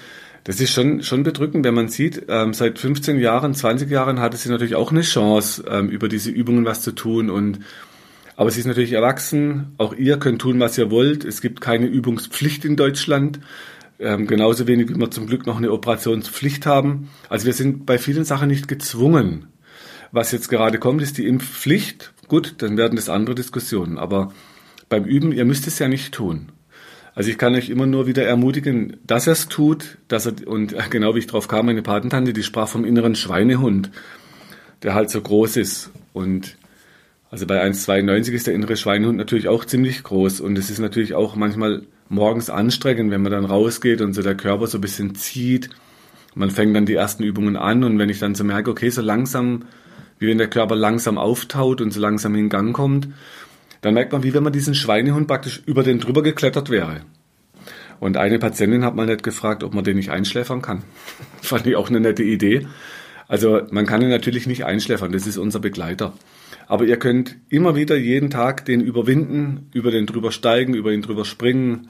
das 0.42 0.60
ist 0.60 0.72
schon, 0.72 1.04
schon 1.04 1.22
bedrückend, 1.22 1.64
wenn 1.64 1.74
man 1.74 1.86
sieht, 1.86 2.24
ähm, 2.28 2.52
seit 2.52 2.80
15 2.80 3.20
Jahren, 3.20 3.54
20 3.54 3.88
Jahren 3.88 4.18
hatte 4.18 4.36
sie 4.36 4.48
natürlich 4.48 4.74
auch 4.74 4.90
eine 4.90 5.02
Chance, 5.02 5.62
ähm, 5.70 5.88
über 5.88 6.08
diese 6.08 6.32
Übungen 6.32 6.64
was 6.64 6.82
zu 6.82 6.90
tun. 6.90 7.30
Und, 7.30 7.60
aber 8.34 8.50
sie 8.50 8.58
ist 8.58 8.66
natürlich 8.66 8.92
erwachsen. 8.92 9.72
Auch 9.78 9.94
ihr 9.94 10.18
könnt 10.18 10.40
tun, 10.40 10.58
was 10.58 10.76
ihr 10.78 10.90
wollt. 10.90 11.24
Es 11.24 11.42
gibt 11.42 11.60
keine 11.60 11.86
Übungspflicht 11.86 12.64
in 12.64 12.74
Deutschland. 12.74 13.38
Ähm, 14.00 14.26
genauso 14.26 14.66
wenig, 14.66 14.88
wie 14.88 14.96
wir 14.96 15.10
zum 15.10 15.26
Glück 15.26 15.46
noch 15.46 15.56
eine 15.56 15.72
Operationspflicht 15.72 16.66
haben. 16.66 17.10
Also 17.28 17.46
wir 17.46 17.52
sind 17.52 17.84
bei 17.84 17.98
vielen 17.98 18.24
Sachen 18.24 18.48
nicht 18.48 18.68
gezwungen. 18.68 19.46
Was 20.12 20.32
jetzt 20.32 20.48
gerade 20.48 20.78
kommt, 20.78 21.02
ist 21.02 21.18
die 21.18 21.26
Impfpflicht. 21.26 22.12
Gut, 22.28 22.56
dann 22.58 22.76
werden 22.76 22.96
das 22.96 23.08
andere 23.08 23.34
Diskussionen. 23.34 23.98
Aber 23.98 24.32
beim 24.88 25.04
Üben, 25.04 25.32
ihr 25.32 25.44
müsst 25.44 25.66
es 25.66 25.78
ja 25.78 25.88
nicht 25.88 26.14
tun. 26.14 26.52
Also 27.14 27.30
ich 27.30 27.38
kann 27.38 27.54
euch 27.54 27.68
immer 27.68 27.86
nur 27.86 28.06
wieder 28.06 28.24
ermutigen, 28.24 28.98
dass 29.04 29.26
er 29.26 29.32
es 29.32 29.48
tut, 29.48 29.98
dass 30.06 30.26
er, 30.26 30.46
und 30.46 30.76
genau 30.90 31.14
wie 31.14 31.18
ich 31.18 31.26
drauf 31.26 31.48
kam, 31.48 31.66
meine 31.66 31.82
Patentante, 31.82 32.32
die 32.32 32.44
sprach 32.44 32.68
vom 32.68 32.84
inneren 32.84 33.16
Schweinehund, 33.16 33.90
der 34.82 34.94
halt 34.94 35.10
so 35.10 35.20
groß 35.20 35.56
ist. 35.56 35.90
Und 36.12 36.56
Also 37.30 37.46
bei 37.46 37.62
1,92 37.62 38.32
ist 38.32 38.46
der 38.46 38.54
innere 38.54 38.76
Schweinehund 38.76 39.18
natürlich 39.18 39.48
auch 39.48 39.64
ziemlich 39.64 40.02
groß 40.02 40.40
und 40.40 40.56
es 40.56 40.70
ist 40.70 40.78
natürlich 40.78 41.14
auch 41.14 41.36
manchmal 41.36 41.82
morgens 42.08 42.50
anstrengend, 42.50 43.10
wenn 43.10 43.22
man 43.22 43.32
dann 43.32 43.44
rausgeht 43.44 44.00
und 44.00 44.14
so 44.14 44.22
der 44.22 44.34
Körper 44.36 44.66
so 44.66 44.78
ein 44.78 44.82
bisschen 44.82 45.14
zieht. 45.14 45.70
Man 46.34 46.50
fängt 46.50 46.74
dann 46.76 46.86
die 46.86 46.94
ersten 46.94 47.22
Übungen 47.22 47.56
an 47.56 47.84
und 47.84 47.98
wenn 47.98 48.08
ich 48.08 48.18
dann 48.18 48.34
so 48.34 48.44
merke, 48.44 48.70
okay, 48.70 48.90
so 48.90 49.02
langsam, 49.02 49.64
wie 50.18 50.28
wenn 50.28 50.38
der 50.38 50.48
Körper 50.48 50.76
langsam 50.76 51.18
auftaut 51.18 51.80
und 51.80 51.92
so 51.92 52.00
langsam 52.00 52.34
in 52.34 52.48
Gang 52.48 52.74
kommt, 52.74 53.08
dann 53.80 53.94
merkt 53.94 54.12
man, 54.12 54.22
wie 54.22 54.34
wenn 54.34 54.42
man 54.42 54.52
diesen 54.52 54.74
Schweinehund 54.74 55.26
praktisch 55.26 55.62
über 55.66 55.82
den 55.82 55.98
drüber 55.98 56.22
geklettert 56.22 56.70
wäre. 56.70 57.02
Und 58.00 58.16
eine 58.16 58.38
Patientin 58.38 58.84
hat 58.84 58.94
mal 58.94 59.06
nicht 59.06 59.22
gefragt, 59.22 59.64
ob 59.64 59.74
man 59.74 59.84
den 59.84 59.96
nicht 59.96 60.10
einschläfern 60.10 60.62
kann. 60.62 60.82
Fand 61.42 61.66
ich 61.66 61.76
auch 61.76 61.88
eine 61.88 62.00
nette 62.00 62.22
Idee. 62.22 62.66
Also 63.26 63.62
man 63.70 63.86
kann 63.86 64.02
ihn 64.02 64.08
natürlich 64.08 64.46
nicht 64.46 64.64
einschläfern, 64.64 65.12
das 65.12 65.26
ist 65.26 65.36
unser 65.36 65.60
Begleiter. 65.60 66.14
Aber 66.68 66.84
ihr 66.84 66.98
könnt 66.98 67.36
immer 67.48 67.74
wieder 67.74 67.96
jeden 67.96 68.28
Tag 68.28 68.66
den 68.66 68.82
überwinden, 68.82 69.70
über 69.72 69.90
den 69.90 70.04
drüber 70.04 70.30
steigen, 70.30 70.74
über 70.74 70.92
ihn 70.92 71.00
drüber 71.00 71.24
springen, 71.24 71.88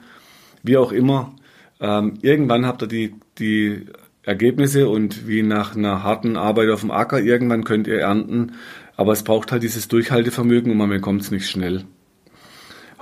wie 0.63 0.77
auch 0.77 0.93
immer. 0.93 1.35
Ähm, 1.81 2.13
irgendwann 2.21 2.65
habt 2.65 2.81
ihr 2.83 2.87
die, 2.87 3.15
die 3.39 3.85
Ergebnisse 4.23 4.87
und 4.87 5.27
wie 5.27 5.43
nach 5.43 5.75
einer 5.75 6.03
harten 6.03 6.37
Arbeit 6.37 6.69
auf 6.69 6.79
dem 6.79 6.91
Acker, 6.91 7.19
irgendwann 7.19 7.65
könnt 7.65 7.87
ihr 7.87 7.99
ernten. 7.99 8.53
Aber 8.95 9.11
es 9.11 9.23
braucht 9.23 9.51
halt 9.51 9.63
dieses 9.63 9.89
Durchhaltevermögen 9.89 10.71
und 10.71 10.77
man 10.77 10.89
bekommt 10.89 11.23
es 11.23 11.31
nicht 11.31 11.49
schnell. 11.49 11.83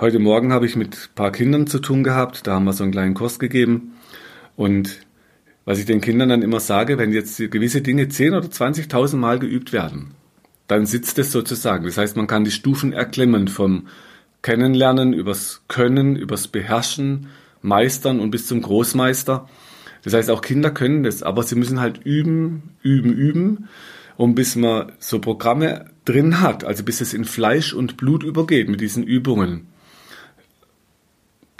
Heute 0.00 0.18
Morgen 0.18 0.52
habe 0.52 0.66
ich 0.66 0.74
mit 0.74 0.94
ein 0.94 1.14
paar 1.14 1.30
Kindern 1.30 1.68
zu 1.68 1.78
tun 1.78 2.02
gehabt, 2.02 2.46
da 2.46 2.54
haben 2.54 2.64
wir 2.64 2.72
so 2.72 2.82
einen 2.82 2.92
kleinen 2.92 3.14
Kurs 3.14 3.38
gegeben. 3.38 3.94
Und 4.56 5.00
was 5.64 5.78
ich 5.78 5.86
den 5.86 6.00
Kindern 6.00 6.28
dann 6.28 6.42
immer 6.42 6.60
sage, 6.60 6.98
wenn 6.98 7.12
jetzt 7.12 7.38
gewisse 7.38 7.82
Dinge 7.82 8.08
10 8.08 8.34
oder 8.34 8.48
20.000 8.48 9.16
Mal 9.16 9.38
geübt 9.38 9.72
werden, 9.72 10.14
dann 10.68 10.86
sitzt 10.86 11.18
es 11.18 11.32
sozusagen. 11.32 11.84
Das 11.84 11.98
heißt, 11.98 12.16
man 12.16 12.26
kann 12.26 12.44
die 12.44 12.50
Stufen 12.50 12.92
erklimmen 12.92 13.48
vom 13.48 13.88
Kennenlernen 14.42 15.12
übers 15.12 15.62
Können, 15.66 16.14
übers 16.14 16.46
Beherrschen, 16.46 17.26
Meistern 17.62 18.20
und 18.20 18.30
bis 18.30 18.46
zum 18.46 18.62
Großmeister. 18.62 19.48
Das 20.04 20.14
heißt, 20.14 20.30
auch 20.30 20.42
Kinder 20.42 20.70
können 20.70 21.02
das, 21.02 21.22
aber 21.22 21.42
sie 21.42 21.56
müssen 21.56 21.80
halt 21.80 22.04
üben, 22.04 22.70
üben, 22.82 23.12
üben, 23.12 23.68
um 24.16 24.34
bis 24.34 24.54
man 24.54 24.92
so 25.00 25.18
Programme 25.18 25.86
drin 26.04 26.40
hat, 26.40 26.64
also 26.64 26.84
bis 26.84 27.00
es 27.00 27.14
in 27.14 27.24
Fleisch 27.24 27.72
und 27.72 27.96
Blut 27.96 28.22
übergeht 28.22 28.68
mit 28.68 28.80
diesen 28.80 29.02
Übungen. 29.02 29.66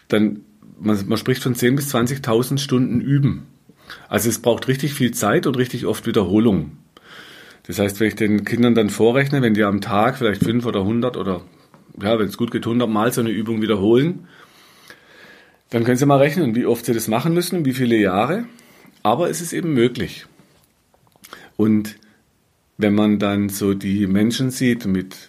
Dann, 0.08 0.40
man, 0.78 1.08
man 1.08 1.18
spricht 1.18 1.42
von 1.42 1.54
10.000 1.54 1.76
bis 1.76 1.94
20.000 1.94 2.58
Stunden 2.58 3.00
Üben. 3.00 3.46
Also 4.08 4.28
es 4.28 4.40
braucht 4.40 4.68
richtig 4.68 4.94
viel 4.94 5.12
Zeit 5.12 5.46
und 5.46 5.56
richtig 5.56 5.86
oft 5.86 6.06
Wiederholung. 6.06 6.72
Das 7.68 7.78
heißt, 7.78 8.00
wenn 8.00 8.08
ich 8.08 8.16
den 8.16 8.44
Kindern 8.44 8.74
dann 8.74 8.90
vorrechne, 8.90 9.42
wenn 9.42 9.54
die 9.54 9.62
am 9.62 9.80
Tag 9.80 10.16
vielleicht 10.16 10.42
fünf 10.42 10.66
oder 10.66 10.84
hundert 10.84 11.16
oder 11.16 11.42
ja, 12.02 12.18
wenn 12.18 12.26
es 12.26 12.38
gut 12.38 12.50
geht, 12.50 12.66
hundertmal 12.66 13.12
so 13.12 13.20
eine 13.20 13.30
Übung 13.30 13.60
wiederholen, 13.60 14.26
dann 15.70 15.84
können 15.84 15.98
Sie 15.98 16.06
mal 16.06 16.18
rechnen, 16.18 16.54
wie 16.54 16.64
oft 16.64 16.86
Sie 16.86 16.94
das 16.94 17.08
machen 17.08 17.34
müssen, 17.34 17.66
wie 17.66 17.74
viele 17.74 17.96
Jahre. 17.96 18.44
Aber 19.02 19.28
es 19.28 19.42
ist 19.42 19.52
eben 19.52 19.74
möglich. 19.74 20.26
Und 21.56 21.96
wenn 22.78 22.94
man 22.94 23.18
dann 23.18 23.50
so 23.50 23.74
die 23.74 24.06
Menschen 24.06 24.50
sieht 24.50 24.86
mit 24.86 25.28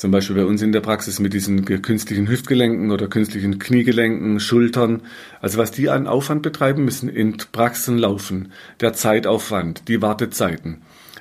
zum 0.00 0.10
Beispiel 0.10 0.36
bei 0.36 0.46
uns 0.46 0.62
in 0.62 0.72
der 0.72 0.80
Praxis 0.80 1.20
mit 1.20 1.34
diesen 1.34 1.66
künstlichen 1.66 2.26
Hüftgelenken 2.26 2.90
oder 2.90 3.06
künstlichen 3.06 3.58
Kniegelenken, 3.58 4.40
Schultern, 4.40 5.02
also 5.42 5.58
was 5.58 5.72
die 5.72 5.90
an 5.90 6.06
Aufwand 6.06 6.40
betreiben 6.40 6.86
müssen, 6.86 7.10
in 7.10 7.36
Praxen 7.36 7.98
laufen, 7.98 8.50
der 8.80 8.94
Zeitaufwand, 8.94 9.88
die 9.88 10.00
Wartezeiten, 10.00 10.78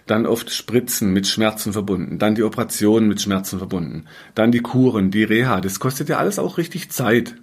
dann 0.09 0.25
oft 0.25 0.49
Spritzen 0.49 1.13
mit 1.13 1.27
Schmerzen 1.27 1.71
verbunden, 1.71 2.17
dann 2.17 2.33
die 2.33 2.41
Operationen 2.41 3.07
mit 3.07 3.21
Schmerzen 3.21 3.59
verbunden, 3.59 4.05
dann 4.33 4.51
die 4.51 4.61
Kuren, 4.61 5.11
die 5.11 5.23
Reha. 5.23 5.61
Das 5.61 5.79
kostet 5.79 6.09
ja 6.09 6.17
alles 6.17 6.39
auch 6.39 6.57
richtig 6.57 6.89
Zeit. 6.89 7.35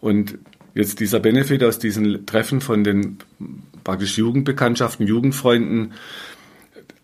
Und 0.00 0.38
jetzt 0.74 1.00
dieser 1.00 1.18
Benefit 1.18 1.64
aus 1.64 1.78
diesen 1.78 2.26
Treffen 2.26 2.60
von 2.60 2.84
den 2.84 3.18
praktisch 3.84 4.18
Jugendbekanntschaften, 4.18 5.06
Jugendfreunden, 5.06 5.94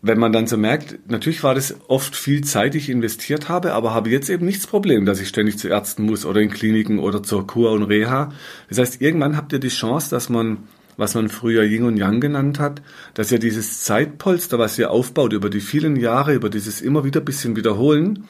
wenn 0.03 0.19
man 0.19 0.31
dann 0.31 0.45
so 0.45 0.55
merkt, 0.55 1.09
natürlich 1.09 1.43
war 1.43 1.55
das 1.55 1.75
oft 1.87 2.15
viel 2.15 2.43
Zeit, 2.43 2.75
die 2.75 2.77
ich 2.77 2.89
investiert 2.89 3.49
habe, 3.49 3.73
aber 3.73 3.95
habe 3.95 4.11
jetzt 4.11 4.29
eben 4.29 4.45
nichts 4.45 4.67
Problem, 4.67 5.05
dass 5.05 5.19
ich 5.19 5.27
ständig 5.27 5.57
zu 5.57 5.67
Ärzten 5.67 6.03
muss 6.03 6.25
oder 6.25 6.41
in 6.41 6.51
Kliniken 6.51 6.99
oder 6.99 7.23
zur 7.23 7.47
Kur 7.47 7.71
und 7.71 7.83
Reha. 7.83 8.31
Das 8.69 8.77
heißt, 8.77 9.01
irgendwann 9.01 9.35
habt 9.35 9.51
ihr 9.51 9.59
die 9.59 9.67
Chance, 9.69 10.11
dass 10.11 10.29
man 10.29 10.59
was 10.99 11.15
man 11.15 11.29
früher 11.29 11.63
Yin 11.63 11.83
und 11.83 11.97
Yang 11.97 12.19
genannt 12.19 12.59
hat, 12.59 12.81
dass 13.13 13.31
ja 13.31 13.37
dieses 13.37 13.83
Zeitpolster, 13.83 14.59
was 14.59 14.77
ihr 14.77 14.91
aufbaut 14.91 15.31
über 15.31 15.49
die 15.49 15.61
vielen 15.61 15.95
Jahre, 15.95 16.33
über 16.33 16.49
dieses 16.49 16.81
immer 16.81 17.05
wieder 17.05 17.21
bisschen 17.21 17.55
wiederholen, 17.55 18.25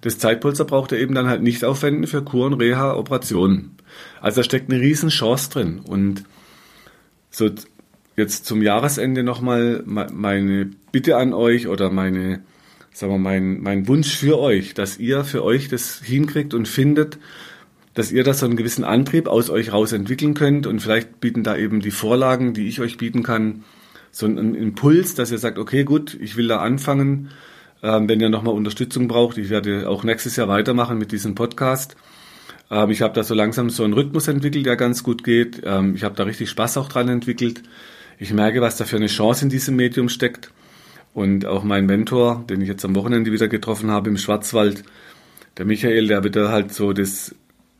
das 0.00 0.18
Zeitpolster 0.18 0.64
braucht 0.64 0.92
ihr 0.92 0.98
eben 0.98 1.14
dann 1.14 1.26
halt 1.26 1.42
nicht 1.42 1.64
aufwenden 1.64 2.06
für 2.06 2.22
Kuren, 2.22 2.54
Reha, 2.54 2.94
Operationen. 2.94 3.76
Also 4.20 4.40
da 4.40 4.44
steckt 4.44 4.70
eine 4.70 4.80
riesen 4.80 5.08
Chance 5.08 5.50
drin 5.50 5.80
und 5.80 6.22
so 7.30 7.50
jetzt 8.16 8.46
zum 8.46 8.62
Jahresende 8.62 9.24
nochmal 9.24 9.82
meine 9.84 10.70
Bitte 10.92 11.16
an 11.16 11.32
euch 11.32 11.66
oder 11.66 11.90
meine, 11.90 12.44
sagen 12.92 13.12
wir, 13.12 13.18
mein, 13.18 13.60
mein 13.60 13.88
Wunsch 13.88 14.14
für 14.14 14.38
euch, 14.38 14.74
dass 14.74 14.98
ihr 14.98 15.24
für 15.24 15.42
euch 15.42 15.66
das 15.68 16.00
hinkriegt 16.00 16.54
und 16.54 16.68
findet, 16.68 17.18
dass 17.94 18.10
ihr 18.10 18.24
da 18.24 18.34
so 18.34 18.46
einen 18.46 18.56
gewissen 18.56 18.84
Antrieb 18.84 19.28
aus 19.28 19.50
euch 19.50 19.72
raus 19.72 19.92
entwickeln 19.92 20.34
könnt 20.34 20.66
und 20.66 20.80
vielleicht 20.80 21.20
bieten 21.20 21.42
da 21.42 21.56
eben 21.56 21.80
die 21.80 21.92
Vorlagen, 21.92 22.52
die 22.52 22.68
ich 22.68 22.80
euch 22.80 22.98
bieten 22.98 23.22
kann, 23.22 23.64
so 24.10 24.26
einen 24.26 24.54
Impuls, 24.54 25.14
dass 25.14 25.30
ihr 25.30 25.38
sagt, 25.38 25.58
okay, 25.58 25.84
gut, 25.84 26.16
ich 26.20 26.36
will 26.36 26.48
da 26.48 26.58
anfangen. 26.58 27.30
Ähm, 27.82 28.08
wenn 28.08 28.20
ihr 28.20 28.28
nochmal 28.28 28.54
Unterstützung 28.54 29.08
braucht, 29.08 29.38
ich 29.38 29.50
werde 29.50 29.88
auch 29.88 30.04
nächstes 30.04 30.36
Jahr 30.36 30.48
weitermachen 30.48 30.98
mit 30.98 31.12
diesem 31.12 31.34
Podcast. 31.34 31.96
Ähm, 32.70 32.90
ich 32.90 33.02
habe 33.02 33.14
da 33.14 33.22
so 33.22 33.34
langsam 33.34 33.70
so 33.70 33.84
einen 33.84 33.92
Rhythmus 33.92 34.28
entwickelt, 34.28 34.66
der 34.66 34.76
ganz 34.76 35.02
gut 35.02 35.24
geht. 35.24 35.62
Ähm, 35.64 35.94
ich 35.94 36.04
habe 36.04 36.14
da 36.14 36.24
richtig 36.24 36.50
Spaß 36.50 36.76
auch 36.78 36.88
dran 36.88 37.08
entwickelt. 37.08 37.62
Ich 38.18 38.32
merke, 38.32 38.60
was 38.60 38.76
da 38.76 38.84
für 38.84 38.96
eine 38.96 39.08
Chance 39.08 39.44
in 39.44 39.50
diesem 39.50 39.76
Medium 39.76 40.08
steckt. 40.08 40.50
Und 41.12 41.46
auch 41.46 41.62
mein 41.62 41.86
Mentor, 41.86 42.44
den 42.48 42.60
ich 42.60 42.68
jetzt 42.68 42.84
am 42.84 42.96
Wochenende 42.96 43.32
wieder 43.32 43.48
getroffen 43.48 43.90
habe 43.90 44.10
im 44.10 44.16
Schwarzwald, 44.16 44.82
der 45.58 45.64
Michael, 45.64 46.08
der 46.08 46.24
wird 46.24 46.34
da 46.34 46.50
halt 46.50 46.72
so 46.72 46.92
das 46.92 47.34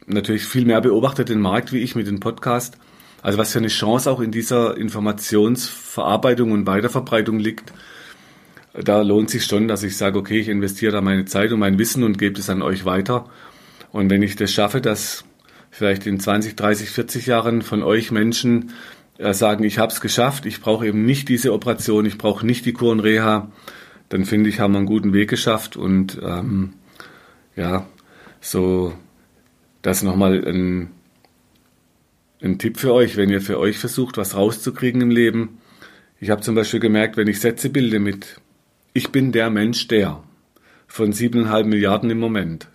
natürlich 0.07 0.45
viel 0.45 0.65
mehr 0.65 0.81
beobachtet 0.81 1.29
den 1.29 1.41
Markt 1.41 1.73
wie 1.73 1.81
ich 1.81 1.95
mit 1.95 2.07
dem 2.07 2.21
Podcast. 2.21 2.77
Also 3.23 3.39
was 3.39 3.53
für 3.53 3.59
eine 3.59 3.69
Chance 3.69 4.11
auch 4.11 4.21
in 4.21 4.31
dieser 4.31 4.77
Informationsverarbeitung 4.77 6.53
und 6.53 6.67
Weiterverbreitung 6.67 7.39
liegt. 7.39 7.73
Da 8.75 9.03
lohnt 9.03 9.31
sich 9.31 9.45
schon, 9.45 9.69
dass 9.69 9.83
ich 9.83 9.97
sage, 9.97 10.19
okay, 10.19 10.41
ich 10.41 10.49
investiere 10.49 10.93
da 10.93 11.01
meine 11.01 11.25
Zeit 11.25 11.53
und 11.53 11.61
mein 11.61 11.79
Wissen 11.79 12.03
und 12.03 12.19
gebe 12.19 12.39
es 12.39 12.51
an 12.51 12.61
euch 12.61 12.85
weiter. 12.85 13.27
Und 13.93 14.11
wenn 14.11 14.23
ich 14.23 14.37
das 14.37 14.53
schaffe, 14.53 14.81
dass 14.81 15.25
vielleicht 15.71 16.07
in 16.07 16.21
20, 16.21 16.57
30, 16.57 16.91
40 16.91 17.27
Jahren 17.27 17.63
von 17.63 17.83
euch 17.83 18.11
Menschen 18.11 18.73
äh, 19.19 19.33
sagen, 19.33 19.65
ich 19.65 19.79
habe 19.79 19.93
es 19.93 20.01
geschafft, 20.01 20.45
ich 20.45 20.61
brauche 20.61 20.87
eben 20.87 21.05
nicht 21.05 21.29
diese 21.29 21.53
Operation, 21.53 22.05
ich 22.05 22.19
brauche 22.19 22.45
nicht 22.45 22.67
die 22.67 22.73
Kurenreha, 22.73 23.51
dann 24.09 24.25
finde 24.25 24.51
ich, 24.51 24.61
haben 24.61 24.73
wir 24.73 24.79
einen 24.79 24.87
guten 24.87 25.13
Weg 25.13 25.31
geschafft 25.31 25.77
und 25.77 26.21
ähm, 26.23 26.75
ja, 27.57 27.87
so 28.41 28.93
das 29.85 30.03
nochmal 30.03 30.43
ein, 30.49 30.91
ein 32.43 32.59
Tipp 32.59 32.79
für 32.79 32.93
euch, 32.95 33.17
wenn 33.17 33.29
ihr 33.29 33.43
für 33.43 33.59
euch 33.59 33.79
versucht, 33.79 34.17
was 34.17 34.35
rauszukriegen 34.35 35.03
im 35.03 35.11
Leben. 35.11 35.59
Ich 36.21 36.31
habe 36.31 36.41
zum 36.41 36.55
Beispiel 36.55 36.81
gemerkt, 36.81 37.19
wenn 37.19 37.29
ich 37.29 37.39
Sätze 37.39 37.69
bilde 37.69 37.99
mit 38.01 38.41
Ich 38.95 39.11
bin 39.13 39.31
der 39.31 39.51
Mensch, 39.51 39.87
der 39.89 40.23
von 40.87 41.13
siebeneinhalb 41.13 41.67
Milliarden 41.67 42.09
im 42.09 42.19
Moment, 42.19 42.69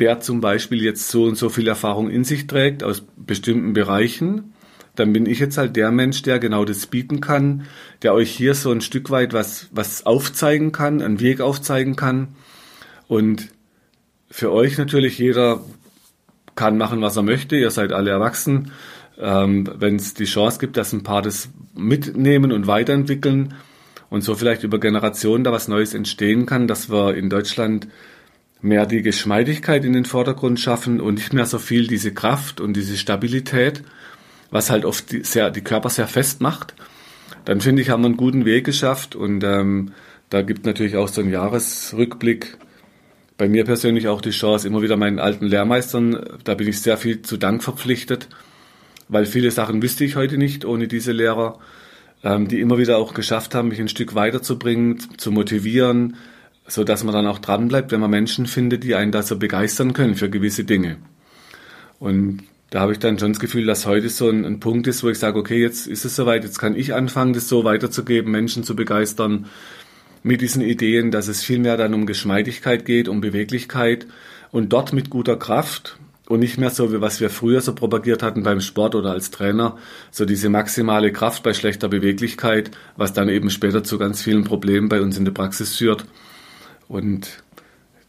der 0.00 0.18
zum 0.18 0.40
Beispiel 0.40 0.82
jetzt 0.82 1.08
so 1.08 1.24
und 1.24 1.36
so 1.36 1.48
viel 1.48 1.68
Erfahrung 1.68 2.10
in 2.10 2.24
sich 2.24 2.48
trägt 2.48 2.82
aus 2.82 3.04
bestimmten 3.16 3.72
Bereichen, 3.72 4.54
dann 4.96 5.12
bin 5.12 5.26
ich 5.26 5.38
jetzt 5.38 5.56
halt 5.56 5.76
der 5.76 5.92
Mensch, 5.92 6.22
der 6.22 6.40
genau 6.40 6.64
das 6.64 6.86
bieten 6.86 7.20
kann, 7.20 7.66
der 8.02 8.12
euch 8.12 8.32
hier 8.32 8.54
so 8.54 8.72
ein 8.72 8.80
Stück 8.80 9.10
weit 9.10 9.32
was, 9.32 9.68
was 9.70 10.04
aufzeigen 10.04 10.72
kann, 10.72 11.00
einen 11.00 11.20
Weg 11.20 11.40
aufzeigen 11.40 11.94
kann. 11.94 12.34
Und 13.06 13.50
für 14.30 14.50
euch 14.50 14.78
natürlich 14.78 15.18
jeder 15.18 15.60
kann 16.54 16.78
machen, 16.78 17.00
was 17.00 17.16
er 17.16 17.22
möchte. 17.22 17.56
Ihr 17.56 17.70
seid 17.70 17.92
alle 17.92 18.10
erwachsen. 18.10 18.72
Ähm, 19.18 19.68
Wenn 19.78 19.96
es 19.96 20.14
die 20.14 20.24
Chance 20.24 20.58
gibt, 20.58 20.76
dass 20.76 20.92
ein 20.92 21.02
paar 21.02 21.22
das 21.22 21.48
mitnehmen 21.74 22.52
und 22.52 22.66
weiterentwickeln 22.66 23.54
und 24.10 24.22
so 24.22 24.34
vielleicht 24.34 24.62
über 24.62 24.78
Generationen 24.78 25.44
da 25.44 25.52
was 25.52 25.68
Neues 25.68 25.94
entstehen 25.94 26.46
kann, 26.46 26.66
dass 26.66 26.90
wir 26.90 27.14
in 27.14 27.30
Deutschland 27.30 27.88
mehr 28.60 28.86
die 28.86 29.02
Geschmeidigkeit 29.02 29.84
in 29.84 29.92
den 29.92 30.04
Vordergrund 30.04 30.60
schaffen 30.60 31.00
und 31.00 31.14
nicht 31.14 31.32
mehr 31.32 31.46
so 31.46 31.58
viel 31.58 31.86
diese 31.88 32.12
Kraft 32.12 32.60
und 32.60 32.74
diese 32.74 32.96
Stabilität, 32.96 33.82
was 34.50 34.70
halt 34.70 34.84
oft 34.84 35.10
die, 35.10 35.24
sehr, 35.24 35.50
die 35.50 35.62
Körper 35.62 35.90
sehr 35.90 36.06
fest 36.06 36.40
macht, 36.40 36.74
dann 37.44 37.60
finde 37.60 37.82
ich, 37.82 37.90
haben 37.90 38.02
wir 38.02 38.06
einen 38.06 38.16
guten 38.16 38.44
Weg 38.44 38.64
geschafft 38.64 39.16
und 39.16 39.42
ähm, 39.42 39.92
da 40.30 40.42
gibt 40.42 40.64
natürlich 40.64 40.96
auch 40.96 41.08
so 41.08 41.20
einen 41.20 41.32
Jahresrückblick 41.32 42.56
bei 43.42 43.48
mir 43.48 43.64
persönlich 43.64 44.06
auch 44.06 44.20
die 44.20 44.30
Chance, 44.30 44.68
immer 44.68 44.82
wieder 44.82 44.96
meinen 44.96 45.18
alten 45.18 45.46
Lehrmeistern, 45.46 46.16
da 46.44 46.54
bin 46.54 46.68
ich 46.68 46.80
sehr 46.80 46.96
viel 46.96 47.22
zu 47.22 47.36
Dank 47.36 47.64
verpflichtet, 47.64 48.28
weil 49.08 49.26
viele 49.26 49.50
Sachen 49.50 49.82
wüsste 49.82 50.04
ich 50.04 50.14
heute 50.14 50.38
nicht 50.38 50.64
ohne 50.64 50.86
diese 50.86 51.10
Lehrer, 51.10 51.58
ähm, 52.22 52.46
die 52.46 52.60
immer 52.60 52.78
wieder 52.78 52.98
auch 52.98 53.14
geschafft 53.14 53.56
haben, 53.56 53.70
mich 53.70 53.80
ein 53.80 53.88
Stück 53.88 54.14
weiterzubringen, 54.14 55.00
zu 55.18 55.32
motivieren, 55.32 56.14
so 56.68 56.84
dass 56.84 57.02
man 57.02 57.14
dann 57.14 57.26
auch 57.26 57.40
dranbleibt, 57.40 57.90
wenn 57.90 57.98
man 57.98 58.12
Menschen 58.12 58.46
findet, 58.46 58.84
die 58.84 58.94
einen 58.94 59.10
da 59.10 59.22
so 59.22 59.36
begeistern 59.36 59.92
können 59.92 60.14
für 60.14 60.30
gewisse 60.30 60.62
Dinge. 60.62 60.98
Und 61.98 62.44
da 62.70 62.78
habe 62.78 62.92
ich 62.92 63.00
dann 63.00 63.18
schon 63.18 63.32
das 63.32 63.40
Gefühl, 63.40 63.66
dass 63.66 63.86
heute 63.86 64.08
so 64.08 64.30
ein, 64.30 64.44
ein, 64.44 64.60
Punkt 64.60 64.86
ist, 64.86 65.02
wo 65.02 65.08
ich 65.08 65.18
sage, 65.18 65.36
okay, 65.36 65.60
jetzt 65.60 65.88
ist 65.88 66.04
es 66.04 66.14
soweit, 66.14 66.44
jetzt 66.44 66.60
kann 66.60 66.76
ich 66.76 66.94
anfangen, 66.94 67.32
das 67.32 67.48
so 67.48 67.64
weiterzugeben, 67.64 68.30
Menschen 68.30 68.62
zu 68.62 68.76
begeistern 68.76 69.46
mit 70.22 70.40
diesen 70.40 70.62
Ideen, 70.62 71.10
dass 71.10 71.28
es 71.28 71.42
vielmehr 71.42 71.76
dann 71.76 71.94
um 71.94 72.06
Geschmeidigkeit 72.06 72.84
geht, 72.84 73.08
um 73.08 73.20
Beweglichkeit 73.20 74.06
und 74.50 74.72
dort 74.72 74.92
mit 74.92 75.10
guter 75.10 75.36
Kraft 75.36 75.98
und 76.28 76.40
nicht 76.40 76.58
mehr 76.58 76.70
so, 76.70 76.92
wie 76.92 77.00
was 77.00 77.20
wir 77.20 77.30
früher 77.30 77.60
so 77.60 77.74
propagiert 77.74 78.22
hatten 78.22 78.42
beim 78.42 78.60
Sport 78.60 78.94
oder 78.94 79.10
als 79.10 79.30
Trainer, 79.30 79.76
so 80.10 80.24
diese 80.24 80.48
maximale 80.48 81.12
Kraft 81.12 81.42
bei 81.42 81.52
schlechter 81.52 81.88
Beweglichkeit, 81.88 82.70
was 82.96 83.12
dann 83.12 83.28
eben 83.28 83.50
später 83.50 83.82
zu 83.82 83.98
ganz 83.98 84.22
vielen 84.22 84.44
Problemen 84.44 84.88
bei 84.88 85.00
uns 85.00 85.18
in 85.18 85.24
der 85.24 85.32
Praxis 85.32 85.76
führt. 85.76 86.06
Und 86.88 87.42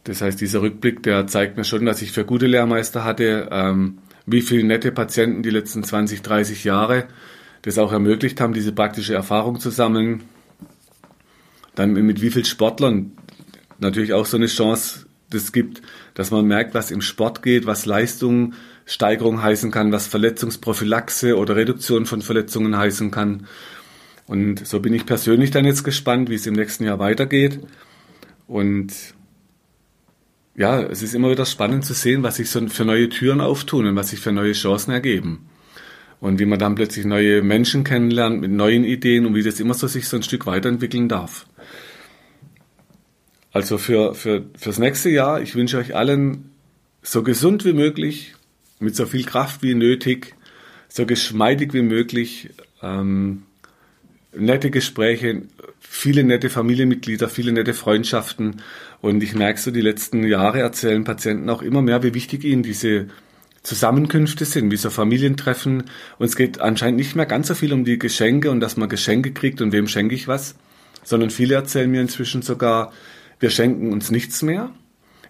das 0.04 0.22
heißt, 0.22 0.40
dieser 0.40 0.62
Rückblick, 0.62 1.02
der 1.04 1.28
zeigt 1.28 1.58
mir 1.58 1.64
schon, 1.64 1.86
dass 1.86 2.02
ich 2.02 2.12
für 2.12 2.26
gute 2.26 2.48
Lehrmeister 2.48 3.04
hatte, 3.04 3.50
ähm, 3.52 4.00
wie 4.26 4.42
viele 4.42 4.64
nette 4.64 4.92
Patienten 4.92 5.44
die 5.44 5.50
letzten 5.50 5.84
20, 5.84 6.22
30 6.22 6.64
Jahre 6.64 7.06
das 7.64 7.78
auch 7.78 7.92
ermöglicht 7.94 8.42
haben, 8.42 8.54
diese 8.54 8.74
praktische 8.74 9.14
Erfahrung 9.14 9.60
zu 9.60 9.70
sammeln. 9.70 10.24
Dann 11.76 11.94
mit 11.94 12.22
wie 12.22 12.30
vielen 12.30 12.46
Sportlern 12.46 13.12
natürlich 13.80 14.14
auch 14.14 14.26
so 14.26 14.38
eine 14.38 14.48
Chance 14.48 15.06
das 15.30 15.52
gibt, 15.52 15.82
dass 16.14 16.32
man 16.32 16.46
merkt, 16.46 16.74
was 16.74 16.92
im 16.92 17.02
Sport 17.02 17.42
geht, 17.42 17.66
was 17.66 17.86
Leistungssteigerung 17.86 19.42
heißen 19.42 19.72
kann, 19.72 19.92
was 19.92 20.08
Verletzungsprophylaxe 20.08 21.38
oder 21.38 21.56
Reduktion 21.56 22.06
von 22.06 22.22
Verletzungen 22.22 22.78
heißen 22.78 23.12
kann. 23.12 23.48
Und 24.28 24.66
so 24.66 24.80
bin 24.80 24.94
ich 24.94 25.06
persönlich 25.06 25.52
dann 25.52 25.66
jetzt 25.66 25.84
gespannt, 25.84 26.30
wie 26.30 26.36
es 26.36 26.46
im 26.46 26.54
nächsten 26.54 26.86
Jahr 26.86 27.00
weitergeht. 27.00 27.60
Und 28.48 28.94
ja, 30.56 30.82
es 30.82 31.02
ist 31.02 31.16
immer 31.16 31.32
wieder 31.32 31.46
spannend 31.46 31.84
zu 31.84 31.94
sehen, 31.94 32.24
was 32.24 32.36
sich 32.36 32.50
so 32.50 32.68
für 32.68 32.86
neue 32.86 33.10
Türen 33.10 33.42
auftun 33.42 33.88
und 33.88 33.96
was 33.96 34.10
sich 34.10 34.20
für 34.20 34.32
neue 34.32 34.54
Chancen 34.54 34.92
ergeben. 34.92 35.50
Und 36.24 36.40
wie 36.40 36.46
man 36.46 36.58
dann 36.58 36.76
plötzlich 36.76 37.06
neue 37.06 37.42
Menschen 37.42 37.84
kennenlernt 37.84 38.40
mit 38.40 38.50
neuen 38.50 38.86
Ideen 38.86 39.26
und 39.26 39.36
wie 39.36 39.44
das 39.44 39.60
immer 39.60 39.74
so 39.74 39.88
sich 39.88 40.08
so 40.08 40.16
ein 40.16 40.24
Stück 40.24 40.46
weiterentwickeln 40.46 41.10
darf. 41.10 41.46
Also 43.52 43.78
für, 43.78 44.16
für, 44.16 44.46
fürs 44.58 44.80
nächste 44.80 45.10
Jahr, 45.10 45.42
ich 45.42 45.54
wünsche 45.54 45.78
euch 45.78 45.98
allen 45.98 46.52
so 47.02 47.24
gesund 47.24 47.66
wie 47.66 47.74
möglich, 47.74 48.36
mit 48.80 48.96
so 48.96 49.06
viel 49.06 49.26
Kraft 49.26 49.64
wie 49.64 49.76
nötig, 49.76 50.34
so 50.88 51.06
geschmeidig 51.06 51.74
wie 51.74 51.82
möglich, 51.82 52.52
ähm, 52.82 53.44
nette 54.34 54.72
Gespräche, 54.72 55.42
viele 55.82 56.24
nette 56.24 56.50
Familienmitglieder, 56.50 57.28
viele 57.28 57.52
nette 57.52 57.74
Freundschaften. 57.74 58.62
Und 59.02 59.22
ich 59.24 59.36
merke 59.36 59.60
so, 59.60 59.72
die 59.72 59.82
letzten 59.82 60.24
Jahre 60.26 60.60
erzählen 60.60 61.04
Patienten 61.04 61.50
auch 61.50 61.62
immer 61.62 61.82
mehr, 61.82 62.02
wie 62.02 62.14
wichtig 62.14 62.46
ihnen 62.46 62.64
diese 62.64 63.10
Zusammenkünfte 63.64 64.44
sind, 64.46 64.72
wie 64.72 64.78
so 64.78 64.90
Familientreffen. 64.90 65.86
Und 66.20 66.26
es 66.26 66.36
geht 66.36 66.60
anscheinend 66.60 66.98
nicht 66.98 67.16
mehr 67.16 67.26
ganz 67.26 67.48
so 67.48 67.56
viel 67.56 67.74
um 67.74 67.86
die 67.86 67.98
Geschenke 67.98 68.52
und 68.52 68.60
dass 68.60 68.78
man 68.78 68.90
Geschenke 68.90 69.32
kriegt 69.32 69.62
und 69.62 69.72
wem 69.72 69.88
schenke 69.88 70.16
ich 70.16 70.28
was, 70.28 70.56
sondern 71.04 71.30
viele 71.30 71.56
erzählen 71.56 71.90
mir 71.90 72.02
inzwischen 72.02 72.42
sogar, 72.42 72.92
wir 73.40 73.50
schenken 73.50 73.92
uns 73.92 74.12
nichts 74.12 74.42
mehr. 74.42 74.72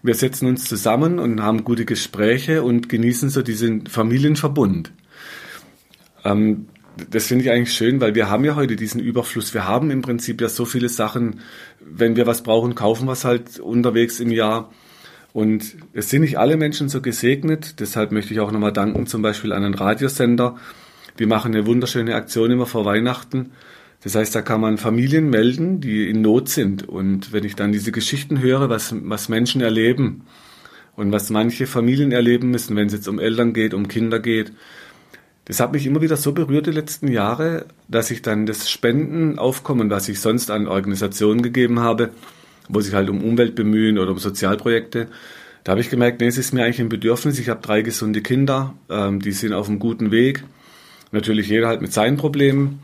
Wir 0.01 0.15
setzen 0.15 0.47
uns 0.47 0.65
zusammen 0.65 1.19
und 1.19 1.41
haben 1.41 1.63
gute 1.63 1.85
Gespräche 1.85 2.63
und 2.63 2.89
genießen 2.89 3.29
so 3.29 3.41
diesen 3.41 3.87
Familienverbund. 3.87 4.91
Ähm, 6.25 6.67
das 7.09 7.27
finde 7.27 7.45
ich 7.45 7.51
eigentlich 7.51 7.73
schön, 7.73 8.01
weil 8.01 8.13
wir 8.13 8.29
haben 8.29 8.45
ja 8.45 8.55
heute 8.55 8.75
diesen 8.75 8.99
Überfluss. 8.99 9.53
Wir 9.53 9.67
haben 9.67 9.91
im 9.91 10.01
Prinzip 10.01 10.41
ja 10.41 10.49
so 10.49 10.65
viele 10.65 10.89
Sachen. 10.89 11.39
Wenn 11.79 12.15
wir 12.15 12.27
was 12.27 12.43
brauchen, 12.43 12.75
kaufen 12.75 13.07
wir 13.07 13.13
es 13.13 13.25
halt 13.25 13.59
unterwegs 13.59 14.19
im 14.19 14.31
Jahr. 14.31 14.71
Und 15.33 15.75
es 15.93 16.09
sind 16.11 16.21
nicht 16.21 16.37
alle 16.37 16.57
Menschen 16.57 16.89
so 16.89 17.01
gesegnet. 17.01 17.79
Deshalb 17.79 18.11
möchte 18.11 18.33
ich 18.33 18.39
auch 18.39 18.51
nochmal 18.51 18.71
danken, 18.71 19.07
zum 19.07 19.23
Beispiel 19.23 19.51
an 19.51 19.63
einen 19.63 19.73
Radiosender. 19.73 20.57
Die 21.19 21.25
machen 21.25 21.53
eine 21.53 21.65
wunderschöne 21.65 22.15
Aktion 22.15 22.51
immer 22.51 22.67
vor 22.67 22.85
Weihnachten. 22.85 23.51
Das 24.03 24.15
heißt, 24.15 24.35
da 24.35 24.41
kann 24.41 24.61
man 24.61 24.77
Familien 24.77 25.29
melden, 25.29 25.81
die 25.81 26.09
in 26.09 26.21
Not 26.21 26.49
sind. 26.49 26.87
Und 26.87 27.33
wenn 27.33 27.43
ich 27.45 27.55
dann 27.55 27.71
diese 27.71 27.91
Geschichten 27.91 28.41
höre, 28.41 28.69
was, 28.69 28.93
was 29.03 29.29
Menschen 29.29 29.61
erleben 29.61 30.25
und 30.95 31.11
was 31.11 31.29
manche 31.31 31.65
Familien 31.65 32.11
erleben 32.11 32.51
müssen, 32.51 32.75
wenn 32.75 32.87
es 32.87 32.93
jetzt 32.93 33.07
um 33.07 33.19
Eltern 33.19 33.53
geht, 33.53 33.73
um 33.73 33.87
Kinder 33.87 34.19
geht, 34.19 34.51
das 35.45 35.59
hat 35.59 35.73
mich 35.73 35.85
immer 35.85 36.01
wieder 36.01 36.15
so 36.15 36.31
berührt 36.31 36.67
die 36.67 36.71
letzten 36.71 37.09
Jahre, 37.09 37.65
dass 37.87 38.11
ich 38.11 38.21
dann 38.21 38.45
das 38.45 38.69
Spendenaufkommen, 38.69 39.89
was 39.89 40.07
ich 40.07 40.19
sonst 40.19 40.51
an 40.51 40.67
Organisationen 40.67 41.41
gegeben 41.41 41.79
habe, 41.79 42.11
wo 42.69 42.81
sich 42.81 42.93
halt 42.93 43.09
um 43.09 43.23
Umwelt 43.23 43.55
bemühen 43.55 43.97
oder 43.97 44.11
um 44.11 44.19
Sozialprojekte, 44.19 45.07
da 45.63 45.71
habe 45.71 45.81
ich 45.81 45.89
gemerkt, 45.89 46.19
nee, 46.19 46.27
es 46.27 46.37
ist 46.37 46.53
mir 46.53 46.63
eigentlich 46.65 46.81
ein 46.81 46.89
Bedürfnis. 46.89 47.39
Ich 47.39 47.49
habe 47.49 47.61
drei 47.61 47.81
gesunde 47.81 48.21
Kinder, 48.21 48.73
ähm, 48.89 49.21
die 49.21 49.31
sind 49.31 49.53
auf 49.53 49.69
einem 49.69 49.79
guten 49.79 50.11
Weg. 50.11 50.43
Natürlich 51.11 51.47
jeder 51.47 51.67
halt 51.67 51.81
mit 51.81 51.93
seinen 51.93 52.17
Problemen. 52.17 52.79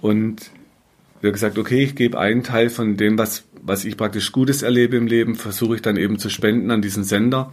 Und 0.00 0.42
ich 0.42 1.24
habe 1.24 1.32
gesagt, 1.32 1.58
okay, 1.58 1.82
ich 1.82 1.94
gebe 1.94 2.18
einen 2.18 2.42
Teil 2.42 2.68
von 2.68 2.96
dem, 2.96 3.16
was, 3.16 3.44
was 3.62 3.84
ich 3.84 3.96
praktisch 3.96 4.30
Gutes 4.32 4.62
erlebe 4.62 4.96
im 4.96 5.06
Leben, 5.06 5.36
versuche 5.36 5.76
ich 5.76 5.82
dann 5.82 5.96
eben 5.96 6.18
zu 6.18 6.28
spenden 6.28 6.70
an 6.70 6.82
diesen 6.82 7.02
Sender, 7.02 7.52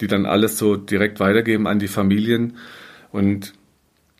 die 0.00 0.08
dann 0.08 0.26
alles 0.26 0.58
so 0.58 0.76
direkt 0.76 1.20
weitergeben 1.20 1.66
an 1.68 1.78
die 1.78 1.88
Familien. 1.88 2.56
Und 3.12 3.54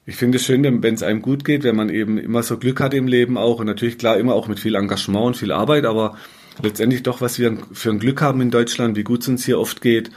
ich 0.06 0.16
finde 0.16 0.36
es 0.36 0.44
schön, 0.44 0.62
wenn 0.82 0.94
es 0.94 1.02
einem 1.02 1.22
gut 1.22 1.44
geht, 1.44 1.64
wenn 1.64 1.76
man 1.76 1.90
eben 1.90 2.18
immer 2.18 2.42
so 2.42 2.56
Glück 2.56 2.80
hat 2.80 2.94
im 2.94 3.08
Leben 3.08 3.36
auch 3.36 3.58
und 3.58 3.66
natürlich 3.66 3.98
klar 3.98 4.16
immer 4.16 4.34
auch 4.34 4.48
mit 4.48 4.60
viel 4.60 4.76
Engagement 4.76 5.26
und 5.26 5.36
viel 5.36 5.52
Arbeit, 5.52 5.84
aber 5.84 6.16
letztendlich 6.62 7.02
doch, 7.02 7.20
was 7.20 7.38
wir 7.38 7.56
für 7.72 7.90
ein 7.90 7.98
Glück 7.98 8.22
haben 8.22 8.40
in 8.40 8.50
Deutschland, 8.50 8.96
wie 8.96 9.04
gut 9.04 9.22
es 9.22 9.28
uns 9.28 9.44
hier 9.44 9.58
oft 9.58 9.80
geht. 9.80 10.10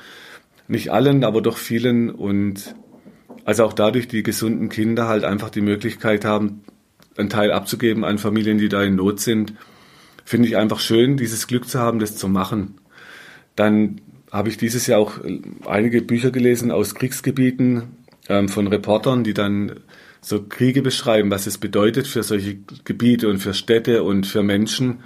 Nicht 0.67 0.91
allen, 0.91 1.23
aber 1.23 1.41
doch 1.41 1.57
vielen 1.57 2.09
und 2.09 2.75
also 3.45 3.65
auch 3.65 3.73
dadurch 3.73 4.07
die 4.07 4.23
gesunden 4.23 4.69
Kinder 4.69 5.07
halt 5.07 5.23
einfach 5.23 5.49
die 5.49 5.61
Möglichkeit 5.61 6.25
haben, 6.25 6.63
einen 7.17 7.29
Teil 7.29 7.51
abzugeben 7.51 8.03
an 8.03 8.17
Familien, 8.17 8.57
die 8.57 8.69
da 8.69 8.83
in 8.83 8.95
Not 8.95 9.19
sind. 9.19 9.53
Finde 10.23 10.47
ich 10.47 10.57
einfach 10.57 10.79
schön, 10.79 11.17
dieses 11.17 11.47
Glück 11.47 11.67
zu 11.67 11.79
haben, 11.79 11.99
das 11.99 12.15
zu 12.15 12.27
machen. 12.27 12.75
Dann 13.55 13.99
habe 14.31 14.49
ich 14.49 14.57
dieses 14.57 14.87
Jahr 14.87 14.99
auch 14.99 15.19
einige 15.65 16.01
Bücher 16.01 16.31
gelesen 16.31 16.71
aus 16.71 16.95
Kriegsgebieten, 16.95 17.83
ähm, 18.29 18.47
von 18.47 18.67
Reportern, 18.67 19.23
die 19.23 19.33
dann 19.33 19.79
so 20.21 20.43
Kriege 20.43 20.81
beschreiben, 20.81 21.31
was 21.31 21.47
es 21.47 21.57
bedeutet 21.57 22.07
für 22.07 22.23
solche 22.23 22.59
Gebiete 22.85 23.27
und 23.27 23.39
für 23.39 23.53
Städte 23.53 24.03
und 24.03 24.25
für 24.25 24.43
Menschen. 24.43 24.99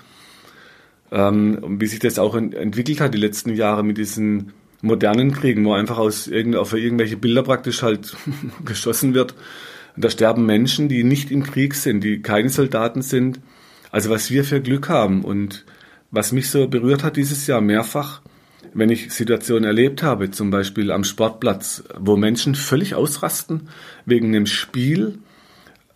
Ähm, 1.12 1.60
und 1.62 1.82
wie 1.82 1.88
sich 1.88 2.00
das 2.00 2.20
auch 2.20 2.36
ent 2.36 2.54
entwickelt 2.54 3.00
hat 3.00 3.13
die 3.13 3.20
letzten 3.20 3.54
Jahre 3.54 3.84
mit 3.84 3.98
diesen 3.98 4.54
modernen 4.82 5.32
Kriegen, 5.32 5.65
wo 5.65 5.74
einfach 5.74 5.98
aus 5.98 6.28
irgend, 6.28 6.56
auf 6.56 6.74
irgendwelche 6.74 7.18
Bilder 7.18 7.44
praktisch 7.44 7.82
halt 7.82 8.15
geschossen 8.65 9.13
wird. 9.13 9.34
Und 9.96 10.04
da 10.06 10.10
sterben 10.10 10.46
Menschen, 10.46 10.89
die 10.89 11.04
nicht 11.04 11.32
im 11.32 11.44
Krieg 11.44 11.74
sind, 11.76 12.04
die 12.04 12.22
keine 12.22 12.50
Soldaten 12.50 13.02
sind. 13.02 13.39
Also 13.91 14.10
was 14.10 14.30
wir 14.30 14.44
für 14.44 14.62
Glück 14.62 14.89
haben 14.89 15.24
und 15.24 15.65
was 16.12 16.32
mich 16.32 16.50
so 16.50 16.68
berührt 16.68 17.04
hat 17.04 17.18
dieses 17.18 17.48
Jahr 17.48 17.62
mehrfach, 17.62 18.22
wenn 18.74 18.89
ich 18.89 19.12
Situationen 19.13 19.63
erlebt 19.63 20.04
habe, 20.04 20.32
zum 20.32 20.52
Beispiel 20.52 20.91
am 20.91 21.04
Sportplatz, 21.04 21.84
wo 21.98 22.18
Menschen 22.18 22.56
völlig 22.56 22.94
ausrasten 22.94 23.70
wegen 24.06 24.28
einem 24.28 24.48
Spiel, 24.48 25.20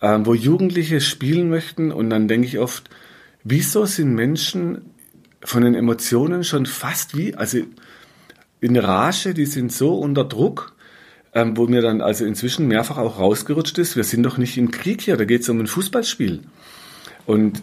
äh, 0.00 0.18
wo 0.22 0.34
Jugendliche 0.34 1.00
spielen 1.00 1.50
möchten 1.50 1.92
und 1.92 2.10
dann 2.10 2.26
denke 2.26 2.46
ich 2.46 2.58
oft, 2.58 2.88
wieso 3.44 3.84
sind 3.84 4.14
Menschen 4.14 4.82
von 5.42 5.62
den 5.62 5.74
Emotionen 5.74 6.44
schon 6.44 6.66
fast 6.66 7.16
wie, 7.16 7.34
also 7.34 7.58
in 8.60 8.76
Rage, 8.76 9.34
die 9.34 9.46
sind 9.46 9.72
so 9.72 9.94
unter 9.94 10.24
Druck, 10.24 10.74
ähm, 11.34 11.56
wo 11.56 11.66
mir 11.66 11.80
dann 11.80 12.00
also 12.00 12.24
inzwischen 12.24 12.68
mehrfach 12.68 12.98
auch 12.98 13.18
rausgerutscht 13.18 13.78
ist, 13.78 13.96
wir 13.96 14.04
sind 14.04 14.22
doch 14.24 14.38
nicht 14.38 14.58
im 14.58 14.70
Krieg 14.70 15.00
hier, 15.00 15.16
da 15.16 15.24
geht 15.24 15.42
es 15.42 15.48
um 15.48 15.60
ein 15.60 15.66
Fußballspiel. 15.66 16.40
Und 17.26 17.62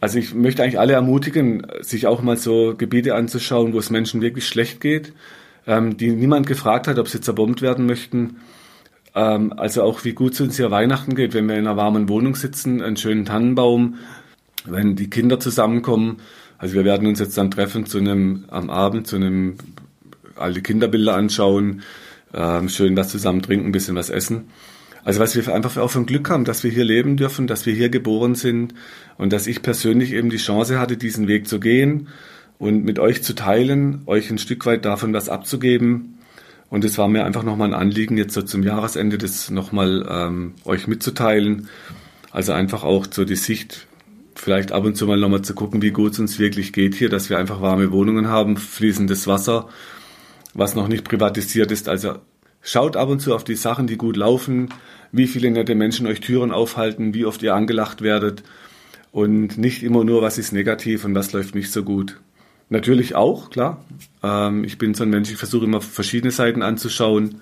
also 0.00 0.18
ich 0.18 0.34
möchte 0.34 0.62
eigentlich 0.62 0.78
alle 0.78 0.92
ermutigen, 0.92 1.66
sich 1.80 2.06
auch 2.06 2.22
mal 2.22 2.36
so 2.36 2.74
Gebiete 2.76 3.14
anzuschauen, 3.14 3.72
wo 3.72 3.78
es 3.78 3.90
Menschen 3.90 4.20
wirklich 4.20 4.46
schlecht 4.46 4.80
geht, 4.80 5.12
ähm, 5.66 5.96
die 5.96 6.10
niemand 6.10 6.46
gefragt 6.46 6.86
hat, 6.88 6.98
ob 6.98 7.08
sie 7.08 7.20
zerbombt 7.20 7.62
werden 7.62 7.86
möchten. 7.86 8.36
Ähm, 9.14 9.52
also 9.56 9.82
auch 9.82 10.04
wie 10.04 10.12
gut 10.12 10.34
es 10.34 10.40
uns 10.40 10.56
hier 10.56 10.70
Weihnachten 10.70 11.14
geht, 11.14 11.34
wenn 11.34 11.48
wir 11.48 11.56
in 11.56 11.66
einer 11.66 11.76
warmen 11.76 12.08
Wohnung 12.08 12.36
sitzen, 12.36 12.82
einen 12.82 12.96
schönen 12.96 13.24
Tannenbaum, 13.24 13.96
wenn 14.64 14.96
die 14.96 15.10
Kinder 15.10 15.40
zusammenkommen. 15.40 16.18
Also 16.58 16.74
wir 16.74 16.84
werden 16.84 17.06
uns 17.06 17.20
jetzt 17.20 17.36
dann 17.36 17.50
treffen 17.50 17.86
zu 17.86 17.98
einem 17.98 18.44
am 18.48 18.70
Abend 18.70 19.06
zu 19.06 19.16
einem 19.16 19.56
alte 20.36 20.62
Kinderbilder 20.62 21.14
anschauen, 21.14 21.82
ähm, 22.32 22.68
schön 22.68 22.96
was 22.96 23.10
zusammen 23.10 23.42
trinken, 23.42 23.66
ein 23.66 23.72
bisschen 23.72 23.96
was 23.96 24.10
essen. 24.10 24.48
Also 25.04 25.20
was 25.20 25.36
wir 25.36 25.54
einfach 25.54 25.76
auch 25.76 25.90
von 25.90 26.06
Glück 26.06 26.30
haben, 26.30 26.44
dass 26.44 26.64
wir 26.64 26.70
hier 26.70 26.84
leben 26.84 27.16
dürfen, 27.16 27.46
dass 27.46 27.66
wir 27.66 27.74
hier 27.74 27.90
geboren 27.90 28.34
sind 28.34 28.74
und 29.18 29.32
dass 29.32 29.46
ich 29.46 29.62
persönlich 29.62 30.12
eben 30.12 30.30
die 30.30 30.38
Chance 30.38 30.80
hatte, 30.80 30.96
diesen 30.96 31.28
Weg 31.28 31.46
zu 31.46 31.60
gehen 31.60 32.08
und 32.58 32.84
mit 32.84 32.98
euch 32.98 33.22
zu 33.22 33.34
teilen, 33.34 34.02
euch 34.06 34.30
ein 34.30 34.38
Stück 34.38 34.64
weit 34.64 34.84
davon 34.84 35.12
was 35.12 35.28
abzugeben. 35.28 36.18
Und 36.70 36.84
es 36.84 36.96
war 36.96 37.06
mir 37.08 37.24
einfach 37.24 37.42
nochmal 37.42 37.68
ein 37.68 37.74
Anliegen, 37.74 38.16
jetzt 38.16 38.32
so 38.32 38.42
zum 38.42 38.62
Jahresende 38.62 39.18
das 39.18 39.50
nochmal 39.50 40.06
ähm, 40.08 40.54
euch 40.64 40.86
mitzuteilen. 40.88 41.68
Also 42.32 42.52
einfach 42.52 42.82
auch 42.82 43.06
so 43.08 43.24
die 43.24 43.36
Sicht 43.36 43.86
vielleicht 44.34 44.72
ab 44.72 44.84
und 44.84 44.96
zu 44.96 45.06
mal 45.06 45.18
nochmal 45.18 45.42
zu 45.42 45.54
gucken, 45.54 45.82
wie 45.82 45.90
gut 45.90 46.12
es 46.12 46.18
uns 46.18 46.38
wirklich 46.38 46.72
geht 46.72 46.94
hier, 46.94 47.08
dass 47.08 47.30
wir 47.30 47.38
einfach 47.38 47.60
warme 47.60 47.92
Wohnungen 47.92 48.28
haben, 48.28 48.56
fließendes 48.56 49.26
Wasser, 49.26 49.68
was 50.54 50.74
noch 50.74 50.88
nicht 50.88 51.04
privatisiert 51.04 51.70
ist. 51.70 51.88
Also 51.88 52.16
schaut 52.60 52.96
ab 52.96 53.08
und 53.08 53.20
zu 53.20 53.34
auf 53.34 53.44
die 53.44 53.54
Sachen, 53.54 53.86
die 53.86 53.96
gut 53.96 54.16
laufen, 54.16 54.68
wie 55.12 55.26
viele 55.26 55.50
nette 55.50 55.74
Menschen 55.74 56.06
euch 56.06 56.20
Türen 56.20 56.50
aufhalten, 56.50 57.14
wie 57.14 57.24
oft 57.24 57.42
ihr 57.42 57.54
angelacht 57.54 58.02
werdet 58.02 58.42
und 59.12 59.58
nicht 59.58 59.82
immer 59.82 60.02
nur, 60.02 60.22
was 60.22 60.38
ist 60.38 60.52
negativ 60.52 61.04
und 61.04 61.14
was 61.14 61.32
läuft 61.32 61.54
nicht 61.54 61.70
so 61.70 61.84
gut. 61.84 62.20
Natürlich 62.68 63.14
auch, 63.14 63.50
klar. 63.50 63.84
Ähm, 64.22 64.64
ich 64.64 64.78
bin 64.78 64.94
so 64.94 65.04
ein 65.04 65.10
Mensch, 65.10 65.30
ich 65.30 65.36
versuche 65.36 65.66
immer 65.66 65.80
verschiedene 65.80 66.32
Seiten 66.32 66.62
anzuschauen. 66.62 67.40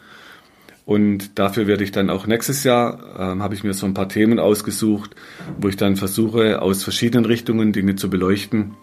Und 0.85 1.39
dafür 1.39 1.67
werde 1.67 1.85
ich 1.85 1.93
dann 1.93 2.11
auch 2.11 2.27
nächstes 2.27 2.65
Jahr, 2.65 2.99
ähm, 3.19 3.43
habe 3.43 3.55
ich 3.55 3.63
mir 3.63 3.73
so 3.73 3.87
ein 3.87 3.95
paar 3.95 4.09
Themen 4.09 4.39
ausgesucht, 4.39 5.15
wo 5.59 5.69
ich 5.69 5.77
dann 5.77 5.97
versuche, 5.97 6.61
aus 6.61 6.83
verschiedenen 6.83 7.25
Richtungen 7.25 7.73
Dinge 7.73 7.95
zu 7.95 8.11
beleuchten, 8.11 8.75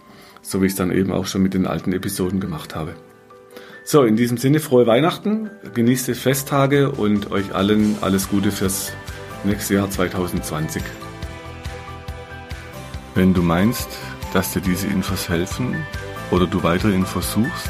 so 0.41 0.62
wie 0.62 0.67
ich 0.67 0.71
es 0.71 0.77
dann 0.77 0.91
eben 0.91 1.12
auch 1.12 1.27
schon 1.27 1.41
mit 1.41 1.53
den 1.53 1.67
alten 1.67 1.91
Episoden 1.91 2.39
gemacht 2.39 2.75
habe. 2.75 2.93
So, 3.83 4.03
in 4.03 4.15
diesem 4.15 4.38
Sinne 4.38 4.59
frohe 4.59 4.88
Weihnachten, 4.88 5.49
genießt 5.73 6.09
die 6.09 6.13
Festtage 6.13 6.91
und 6.91 7.31
euch 7.31 7.53
allen 7.53 7.97
alles 8.01 8.29
Gute 8.29 8.51
fürs 8.51 8.93
nächste 9.43 9.73
Jahr 9.75 9.89
2020. 9.89 10.83
Wenn 13.15 13.33
du 13.33 13.41
meinst, 13.41 13.89
dass 14.33 14.53
dir 14.53 14.62
diese 14.62 14.88
Infos 14.88 15.27
helfen 15.27 15.75
oder 16.31 16.45
du 16.45 16.62
weitere 16.63 16.93
Infos 16.93 17.33
suchst, 17.33 17.69